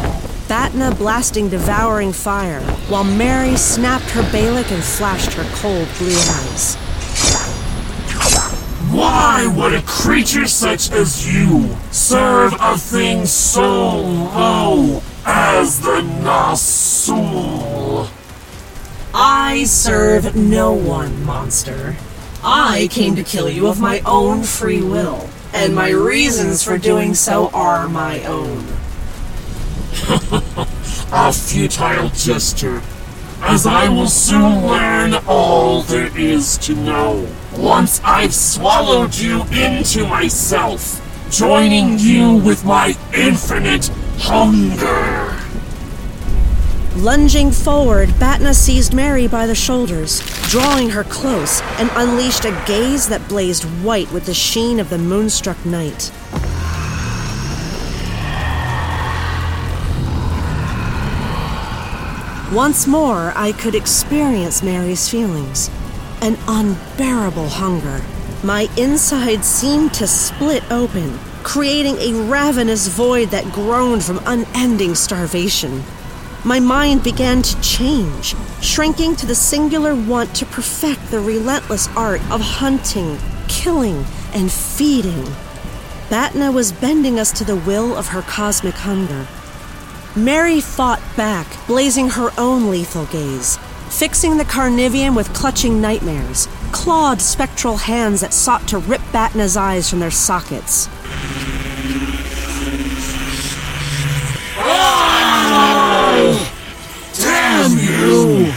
Batna 0.51 0.91
blasting 0.97 1.47
devouring 1.47 2.11
fire, 2.11 2.59
while 2.89 3.05
Mary 3.05 3.55
snapped 3.55 4.09
her 4.09 4.21
Balik 4.33 4.69
and 4.69 4.83
flashed 4.83 5.31
her 5.31 5.45
cold 5.55 5.87
blue 5.97 6.09
eyes. 6.09 6.75
Why 8.91 9.47
would 9.55 9.71
a 9.73 9.81
creature 9.83 10.47
such 10.47 10.91
as 10.91 11.25
you 11.25 11.77
serve 11.91 12.53
a 12.59 12.77
thing 12.77 13.25
so 13.25 14.01
low 14.01 15.01
as 15.25 15.79
the 15.79 16.01
Nasul? 16.21 18.09
I 19.13 19.63
serve 19.63 20.35
no 20.35 20.73
one, 20.73 21.23
monster. 21.23 21.95
I 22.43 22.89
came 22.91 23.15
to 23.15 23.23
kill 23.23 23.49
you 23.49 23.67
of 23.67 23.79
my 23.79 24.01
own 24.01 24.43
free 24.43 24.81
will, 24.81 25.29
and 25.53 25.73
my 25.73 25.91
reasons 25.91 26.61
for 26.61 26.77
doing 26.77 27.13
so 27.13 27.49
are 27.53 27.87
my 27.87 28.21
own. 28.25 28.80
a 31.13 31.31
futile 31.31 32.09
gesture, 32.09 32.81
as 33.41 33.65
I 33.65 33.87
will 33.87 34.07
soon 34.07 34.65
learn 34.67 35.13
all 35.27 35.83
there 35.83 36.15
is 36.17 36.57
to 36.59 36.75
know. 36.75 37.27
Once 37.55 38.01
I've 38.03 38.33
swallowed 38.33 39.15
you 39.15 39.43
into 39.45 40.05
myself, 40.07 41.01
joining 41.31 41.97
you 41.97 42.35
with 42.35 42.65
my 42.65 42.95
infinite 43.13 43.87
hunger. 44.17 45.37
Lunging 46.97 47.51
forward, 47.51 48.09
Batna 48.19 48.53
seized 48.53 48.93
Mary 48.93 49.25
by 49.25 49.47
the 49.47 49.55
shoulders, 49.55 50.19
drawing 50.49 50.89
her 50.89 51.05
close, 51.05 51.61
and 51.79 51.89
unleashed 51.95 52.43
a 52.43 52.63
gaze 52.67 53.07
that 53.07 53.29
blazed 53.29 53.63
white 53.81 54.11
with 54.11 54.25
the 54.25 54.33
sheen 54.33 54.77
of 54.77 54.89
the 54.89 54.97
moonstruck 54.97 55.65
night. 55.65 56.11
Once 62.51 62.85
more, 62.85 63.31
I 63.33 63.53
could 63.53 63.75
experience 63.75 64.61
Mary's 64.61 65.07
feelings. 65.07 65.69
an 66.21 66.37
unbearable 66.47 67.47
hunger. 67.47 68.01
My 68.43 68.67
insides 68.77 69.47
seemed 69.47 69.93
to 69.95 70.05
split 70.05 70.63
open, 70.69 71.17
creating 71.43 71.97
a 71.97 72.29
ravenous 72.29 72.87
void 72.87 73.29
that 73.29 73.51
groaned 73.53 74.03
from 74.03 74.21
unending 74.25 74.95
starvation. 74.95 75.81
My 76.43 76.59
mind 76.59 77.03
began 77.03 77.41
to 77.41 77.61
change, 77.61 78.35
shrinking 78.61 79.15
to 79.15 79.25
the 79.25 79.33
singular 79.33 79.95
want 79.95 80.35
to 80.35 80.45
perfect 80.45 81.09
the 81.09 81.21
relentless 81.21 81.87
art 81.95 82.21
of 82.29 82.41
hunting, 82.41 83.17
killing, 83.47 84.05
and 84.33 84.51
feeding. 84.51 85.23
Batna 86.09 86.53
was 86.53 86.71
bending 86.71 87.17
us 87.17 87.31
to 87.31 87.43
the 87.43 87.55
will 87.55 87.95
of 87.95 88.09
her 88.09 88.21
cosmic 88.21 88.75
hunger. 88.75 89.25
Mary 90.15 90.59
fought 90.59 91.01
back, 91.15 91.47
blazing 91.67 92.09
her 92.09 92.31
own 92.37 92.69
lethal 92.69 93.05
gaze, 93.05 93.55
fixing 93.87 94.35
the 94.35 94.43
Carnivian 94.43 95.15
with 95.15 95.33
clutching 95.33 95.79
nightmares, 95.79 96.49
clawed 96.73 97.21
spectral 97.21 97.77
hands 97.77 98.19
that 98.19 98.33
sought 98.33 98.67
to 98.67 98.77
rip 98.79 98.99
Batna's 99.13 99.55
eyes 99.55 99.89
from 99.89 99.99
their 100.01 100.11
sockets. 100.11 100.89
Damn 107.17 107.77
you! 107.77 108.53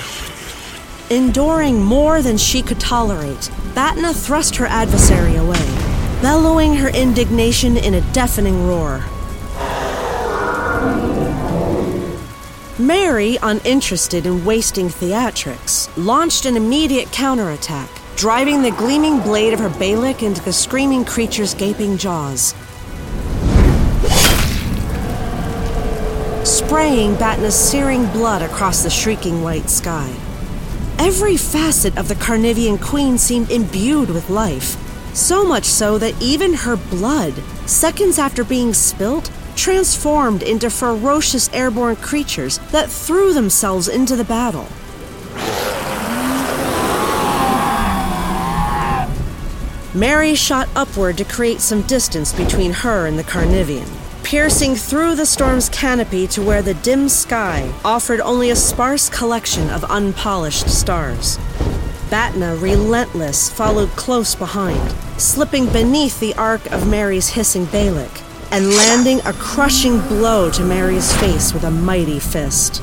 Enduring 1.09 1.81
more 1.81 2.21
than 2.21 2.37
she 2.37 2.62
could 2.62 2.81
tolerate, 2.81 3.49
Batna 3.75 4.12
thrust 4.12 4.57
her 4.57 4.67
adversary 4.67 5.37
away, 5.37 5.64
bellowing 6.21 6.75
her 6.75 6.88
indignation 6.88 7.77
in 7.77 7.95
a 7.95 8.01
deafening 8.12 8.67
roar. 8.67 9.05
Mary, 12.78 13.38
uninterested 13.40 14.26
in 14.26 14.44
wasting 14.44 14.88
theatrics, 14.88 15.88
launched 15.96 16.44
an 16.44 16.56
immediate 16.56 17.08
counterattack, 17.12 17.88
driving 18.16 18.62
the 18.62 18.72
gleaming 18.72 19.20
blade 19.20 19.52
of 19.52 19.60
her 19.60 19.68
Balik 19.68 20.24
into 20.24 20.42
the 20.42 20.52
screaming 20.52 21.04
creature's 21.04 21.54
gaping 21.54 21.96
jaws. 21.96 22.52
Spraying 26.42 27.14
Batna's 27.14 27.54
searing 27.54 28.06
blood 28.06 28.42
across 28.42 28.82
the 28.82 28.90
shrieking 28.90 29.40
white 29.40 29.70
sky. 29.70 30.12
Every 30.98 31.37
facet 31.37 31.96
of 31.96 32.08
the 32.08 32.16
Carnivian 32.16 32.82
queen 32.82 33.18
seemed 33.18 33.52
imbued 33.52 34.10
with 34.10 34.30
life, 34.30 34.76
so 35.14 35.44
much 35.44 35.66
so 35.66 35.96
that 35.98 36.20
even 36.20 36.52
her 36.52 36.74
blood, 36.76 37.34
seconds 37.66 38.18
after 38.18 38.42
being 38.42 38.74
spilt, 38.74 39.30
transformed 39.57 40.43
into 40.43 40.71
ferocious 40.71 41.49
airborne 41.53 41.97
creatures 41.97 42.59
that 42.71 42.90
threw 42.90 43.33
themselves 43.33 43.88
into 43.88 44.17
the 44.17 44.25
battle. 44.25 44.69
Mary 49.95 50.35
shot 50.35 50.69
upward 50.75 51.17
to 51.17 51.25
create 51.25 51.61
some 51.61 51.83
distance 51.83 52.33
between 52.33 52.73
her 52.73 53.07
and 53.07 53.17
the 53.17 53.23
Carnivian, 53.23 53.88
piercing 54.25 54.75
through 54.75 55.14
the 55.14 55.25
storm's 55.25 55.69
canopy 55.69 56.27
to 56.27 56.43
where 56.43 56.62
the 56.62 56.75
dim 56.75 57.09
sky 57.09 57.73
offered 57.85 58.21
only 58.21 58.51
a 58.51 58.57
sparse 58.57 59.09
collection 59.09 59.71
of 59.71 59.85
unpolished 59.85 60.69
stars. 60.69 61.38
Batna, 62.11 62.61
relentless, 62.61 63.49
followed 63.49 63.90
close 63.90 64.35
behind, 64.35 64.90
slipping 65.17 65.73
beneath 65.73 66.19
the 66.19 66.35
arc 66.35 66.67
of 66.73 66.88
Mary's 66.88 67.29
hissing 67.29 67.67
Balik 67.67 68.23
and 68.55 68.71
landing 68.71 69.19
a 69.27 69.33
crushing 69.33 69.99
blow 70.03 70.49
to 70.49 70.62
Mary's 70.62 71.12
face 71.17 71.53
with 71.53 71.64
a 71.64 71.71
mighty 71.73 72.21
fist. 72.21 72.81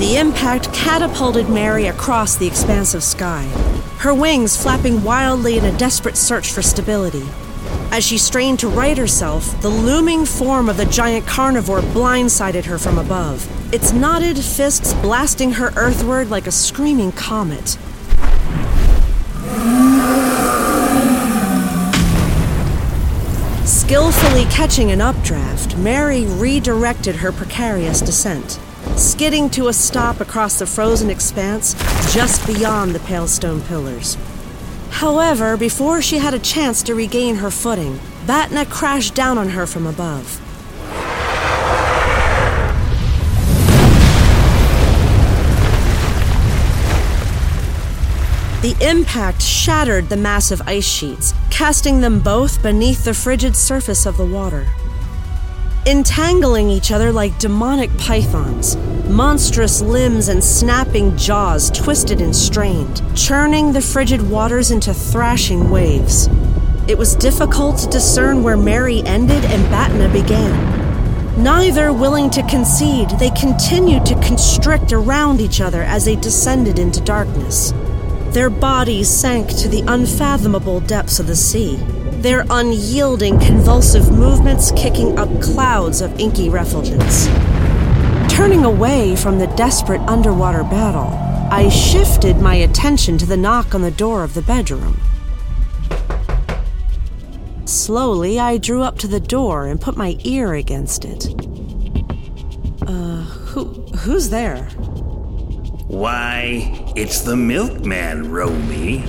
The 0.00 0.16
impact 0.18 0.72
catapulted 0.74 1.48
Mary 1.48 1.86
across 1.86 2.34
the 2.34 2.48
expansive 2.48 3.04
sky, 3.04 3.44
her 3.98 4.12
wings 4.12 4.60
flapping 4.60 5.04
wildly 5.04 5.56
in 5.56 5.64
a 5.66 5.78
desperate 5.78 6.16
search 6.16 6.50
for 6.50 6.62
stability. 6.62 7.22
As 7.92 8.02
she 8.02 8.18
strained 8.18 8.58
to 8.58 8.68
right 8.68 8.98
herself, 8.98 9.62
the 9.62 9.68
looming 9.68 10.26
form 10.26 10.68
of 10.68 10.76
the 10.76 10.86
giant 10.86 11.28
carnivore 11.28 11.82
blindsided 11.82 12.64
her 12.64 12.76
from 12.76 12.98
above, 12.98 13.48
its 13.72 13.92
knotted 13.92 14.36
fists 14.36 14.94
blasting 14.94 15.52
her 15.52 15.72
earthward 15.76 16.28
like 16.28 16.48
a 16.48 16.52
screaming 16.52 17.12
comet. 17.12 17.78
Skillfully 23.90 24.44
catching 24.44 24.92
an 24.92 25.00
updraft, 25.00 25.76
Mary 25.76 26.24
redirected 26.24 27.16
her 27.16 27.32
precarious 27.32 28.00
descent, 28.00 28.60
skidding 28.94 29.50
to 29.50 29.66
a 29.66 29.72
stop 29.72 30.20
across 30.20 30.60
the 30.60 30.64
frozen 30.64 31.10
expanse 31.10 31.74
just 32.14 32.46
beyond 32.46 32.94
the 32.94 33.00
pale 33.00 33.26
stone 33.26 33.60
pillars. 33.62 34.16
However, 34.90 35.56
before 35.56 36.00
she 36.02 36.18
had 36.18 36.34
a 36.34 36.38
chance 36.38 36.84
to 36.84 36.94
regain 36.94 37.34
her 37.34 37.50
footing, 37.50 37.98
Batna 38.26 38.70
crashed 38.70 39.16
down 39.16 39.38
on 39.38 39.48
her 39.48 39.66
from 39.66 39.88
above. 39.88 40.40
The 48.62 48.76
impact 48.82 49.40
shattered 49.40 50.10
the 50.10 50.18
massive 50.18 50.60
ice 50.66 50.84
sheets, 50.84 51.32
casting 51.48 52.02
them 52.02 52.20
both 52.20 52.62
beneath 52.62 53.04
the 53.06 53.14
frigid 53.14 53.56
surface 53.56 54.04
of 54.04 54.18
the 54.18 54.26
water. 54.26 54.66
Entangling 55.86 56.68
each 56.68 56.92
other 56.92 57.10
like 57.10 57.38
demonic 57.38 57.90
pythons, 57.96 58.76
monstrous 59.08 59.80
limbs 59.80 60.28
and 60.28 60.44
snapping 60.44 61.16
jaws 61.16 61.70
twisted 61.70 62.20
and 62.20 62.36
strained, 62.36 63.00
churning 63.16 63.72
the 63.72 63.80
frigid 63.80 64.28
waters 64.28 64.70
into 64.70 64.92
thrashing 64.92 65.70
waves. 65.70 66.28
It 66.86 66.98
was 66.98 67.16
difficult 67.16 67.78
to 67.78 67.88
discern 67.88 68.42
where 68.42 68.58
Mary 68.58 69.02
ended 69.06 69.42
and 69.46 69.64
Batna 69.72 70.12
began. 70.12 71.42
Neither 71.42 71.94
willing 71.94 72.28
to 72.28 72.42
concede, 72.42 73.08
they 73.18 73.30
continued 73.30 74.04
to 74.04 74.20
constrict 74.20 74.92
around 74.92 75.40
each 75.40 75.62
other 75.62 75.82
as 75.82 76.04
they 76.04 76.16
descended 76.16 76.78
into 76.78 77.00
darkness. 77.00 77.72
Their 78.32 78.48
bodies 78.48 79.08
sank 79.08 79.48
to 79.56 79.68
the 79.68 79.82
unfathomable 79.88 80.78
depths 80.78 81.18
of 81.18 81.26
the 81.26 81.34
sea, 81.34 81.76
their 82.20 82.46
unyielding, 82.48 83.40
convulsive 83.40 84.12
movements 84.12 84.70
kicking 84.76 85.18
up 85.18 85.28
clouds 85.42 86.00
of 86.00 86.16
inky 86.20 86.48
refulgence. 86.48 87.26
Turning 88.32 88.64
away 88.64 89.16
from 89.16 89.40
the 89.40 89.48
desperate 89.56 90.00
underwater 90.02 90.62
battle, 90.62 91.08
I 91.50 91.68
shifted 91.70 92.36
my 92.36 92.54
attention 92.54 93.18
to 93.18 93.26
the 93.26 93.36
knock 93.36 93.74
on 93.74 93.82
the 93.82 93.90
door 93.90 94.22
of 94.22 94.34
the 94.34 94.42
bedroom. 94.42 95.00
Slowly, 97.64 98.38
I 98.38 98.58
drew 98.58 98.82
up 98.84 98.96
to 98.98 99.08
the 99.08 99.18
door 99.18 99.66
and 99.66 99.80
put 99.80 99.96
my 99.96 100.16
ear 100.22 100.54
against 100.54 101.04
it. 101.04 101.34
Uh, 102.86 103.24
who, 103.50 103.64
who's 103.96 104.30
there? 104.30 104.68
Why, 105.90 106.92
it's 106.94 107.22
the 107.22 107.34
milkman, 107.34 108.30
Romy. 108.30 109.02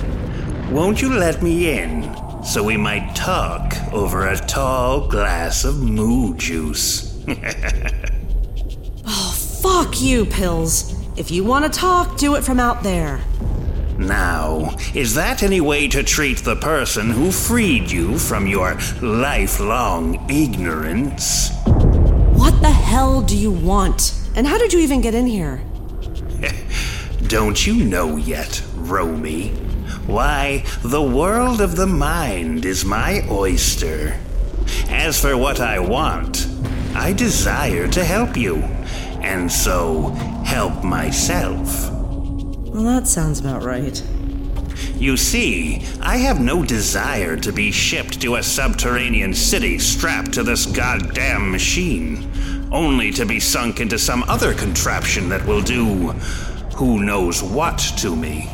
Won't 0.68 1.00
you 1.00 1.14
let 1.14 1.40
me 1.40 1.78
in 1.78 2.12
so 2.42 2.64
we 2.64 2.76
might 2.76 3.14
talk 3.14 3.76
over 3.92 4.26
a 4.26 4.36
tall 4.36 5.06
glass 5.06 5.64
of 5.64 5.80
moo 5.80 6.36
juice? 6.36 7.24
oh, 9.06 9.60
fuck 9.62 10.02
you, 10.02 10.26
Pills. 10.26 10.92
If 11.16 11.30
you 11.30 11.44
want 11.44 11.72
to 11.72 11.78
talk, 11.78 12.18
do 12.18 12.34
it 12.34 12.42
from 12.42 12.58
out 12.58 12.82
there. 12.82 13.20
Now, 13.96 14.76
is 14.92 15.14
that 15.14 15.44
any 15.44 15.60
way 15.60 15.86
to 15.86 16.02
treat 16.02 16.38
the 16.38 16.56
person 16.56 17.10
who 17.10 17.30
freed 17.30 17.92
you 17.92 18.18
from 18.18 18.48
your 18.48 18.76
lifelong 19.00 20.28
ignorance? 20.28 21.52
What 21.64 22.60
the 22.60 22.72
hell 22.72 23.22
do 23.22 23.36
you 23.38 23.52
want? 23.52 24.14
And 24.34 24.48
how 24.48 24.58
did 24.58 24.72
you 24.72 24.80
even 24.80 25.00
get 25.00 25.14
in 25.14 25.28
here? 25.28 25.62
Don't 27.26 27.66
you 27.66 27.84
know 27.84 28.16
yet, 28.16 28.62
Romy? 28.74 29.48
Why, 30.06 30.64
the 30.82 31.02
world 31.02 31.60
of 31.60 31.76
the 31.76 31.86
mind 31.86 32.64
is 32.64 32.84
my 32.84 33.26
oyster. 33.30 34.18
As 34.88 35.20
for 35.20 35.36
what 35.36 35.60
I 35.60 35.78
want, 35.78 36.48
I 36.94 37.12
desire 37.12 37.88
to 37.88 38.04
help 38.04 38.36
you, 38.36 38.56
and 39.22 39.50
so 39.50 40.08
help 40.44 40.82
myself. 40.82 41.90
Well, 41.90 42.84
that 42.84 43.06
sounds 43.06 43.38
about 43.38 43.62
right. 43.62 44.02
You 44.96 45.16
see, 45.16 45.84
I 46.00 46.18
have 46.18 46.40
no 46.40 46.64
desire 46.64 47.36
to 47.36 47.52
be 47.52 47.72
shipped 47.72 48.20
to 48.22 48.36
a 48.36 48.42
subterranean 48.42 49.34
city 49.34 49.78
strapped 49.78 50.32
to 50.34 50.42
this 50.42 50.66
goddamn 50.66 51.50
machine, 51.50 52.30
only 52.72 53.10
to 53.12 53.26
be 53.26 53.38
sunk 53.38 53.80
into 53.80 53.98
some 53.98 54.22
other 54.24 54.54
contraption 54.54 55.28
that 55.28 55.44
will 55.46 55.62
do 55.62 56.12
who 56.74 57.02
knows 57.02 57.42
what 57.42 57.78
to 57.98 58.16
me. 58.16 58.48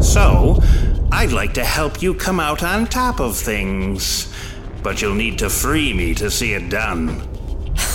So, 0.00 0.62
I'd 1.10 1.32
like 1.32 1.52
to 1.54 1.64
help 1.64 2.00
you 2.00 2.14
come 2.14 2.40
out 2.40 2.62
on 2.62 2.86
top 2.86 3.20
of 3.20 3.36
things, 3.36 4.32
but 4.82 5.02
you'll 5.02 5.14
need 5.14 5.38
to 5.40 5.50
free 5.50 5.92
me 5.92 6.14
to 6.14 6.30
see 6.30 6.54
it 6.54 6.70
done. 6.70 7.18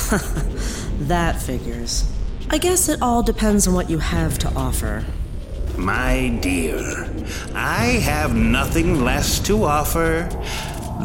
that 1.07 1.41
figures. 1.41 2.11
I 2.49 2.57
guess 2.57 2.87
it 2.89 3.01
all 3.01 3.23
depends 3.23 3.67
on 3.67 3.73
what 3.73 3.89
you 3.89 3.97
have 3.97 4.37
to 4.39 4.49
offer. 4.53 5.05
My 5.77 6.29
dear, 6.41 7.09
I 7.53 7.85
have 8.03 8.35
nothing 8.35 9.03
less 9.03 9.39
to 9.41 9.63
offer 9.63 10.29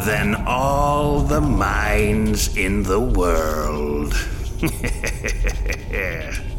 than 0.04 0.34
all 0.46 1.20
the 1.20 1.40
minds 1.40 2.56
in 2.56 2.82
the 2.82 3.00
world. 3.00 4.14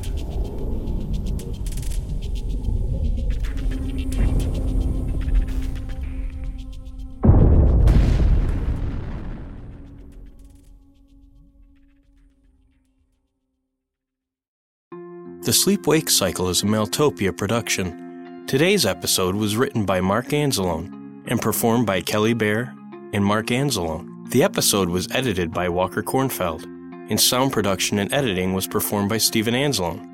The 15.43 15.51
Sleep 15.51 15.87
Wake 15.87 16.09
Cycle 16.09 16.47
is 16.47 16.63
a 16.63 16.65
Maeltopia 16.65 17.35
production. 17.37 18.45
Today's 18.47 18.85
episode 18.85 19.35
was 19.35 19.57
written 19.57 19.85
by 19.85 19.99
Mark 19.99 20.27
Anzalone 20.27 21.21
and 21.27 21.41
performed 21.41 21.85
by 21.85 21.99
Kelly 21.99 22.33
Bair 22.33 22.73
and 23.13 23.23
Mark 23.23 23.45
Anzalone. 23.47 24.29
The 24.31 24.43
episode 24.43 24.89
was 24.89 25.09
edited 25.11 25.53
by 25.53 25.69
Walker 25.69 26.03
Kornfeld, 26.03 26.63
and 27.09 27.21
sound 27.21 27.53
production 27.53 27.99
and 27.99 28.11
editing 28.13 28.53
was 28.53 28.67
performed 28.67 29.07
by 29.09 29.19
Steven 29.19 29.53
Anzalone. 29.53 30.09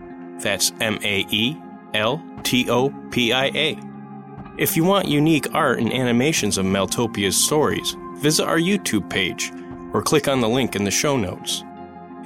That's 0.41 0.71
M 0.81 1.01
A 1.03 1.27
E 1.31 1.57
L 1.95 2.23
T 2.45 2.71
O 2.71 2.91
P 3.11 3.33
I 3.33 3.47
A. 3.47 3.77
If 4.57 4.77
you 4.77 4.85
want 4.85 5.09
unique 5.09 5.53
art 5.55 5.81
and 5.81 5.93
animations 5.93 6.59
of 6.59 6.67
Maeltopia's 6.67 7.37
stories, 7.37 7.97
visit 8.19 8.47
our 8.47 8.59
YouTube 8.59 9.11
page 9.11 9.51
or 9.93 10.03
click 10.03 10.29
on 10.29 10.41
the 10.41 10.49
link 10.49 10.77
in 10.77 10.85
the 10.85 10.91
show 10.91 11.17
notes. 11.17 11.65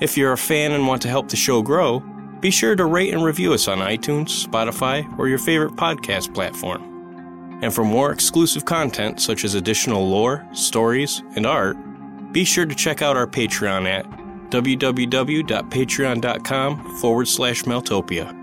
If 0.00 0.16
you're 0.16 0.32
a 0.32 0.38
fan 0.38 0.72
and 0.72 0.86
want 0.86 1.02
to 1.02 1.08
help 1.08 1.28
the 1.28 1.36
show 1.36 1.60
grow, 1.62 2.00
be 2.40 2.50
sure 2.50 2.74
to 2.74 2.84
rate 2.84 3.14
and 3.14 3.22
review 3.22 3.52
us 3.52 3.68
on 3.68 3.78
iTunes, 3.78 4.44
Spotify, 4.44 5.06
or 5.18 5.28
your 5.28 5.38
favorite 5.38 5.76
podcast 5.76 6.34
platform. 6.34 6.82
And 7.62 7.72
for 7.72 7.84
more 7.84 8.10
exclusive 8.10 8.64
content 8.64 9.20
such 9.20 9.44
as 9.44 9.54
additional 9.54 10.08
lore, 10.08 10.44
stories, 10.52 11.22
and 11.36 11.46
art, 11.46 11.76
be 12.32 12.44
sure 12.44 12.66
to 12.66 12.74
check 12.74 13.02
out 13.02 13.16
our 13.16 13.28
Patreon 13.28 13.86
at 13.86 14.04
www.patreon.com 14.50 16.96
forward 16.98 17.28
slash 17.28 17.62
Maeltopia. 17.62 18.42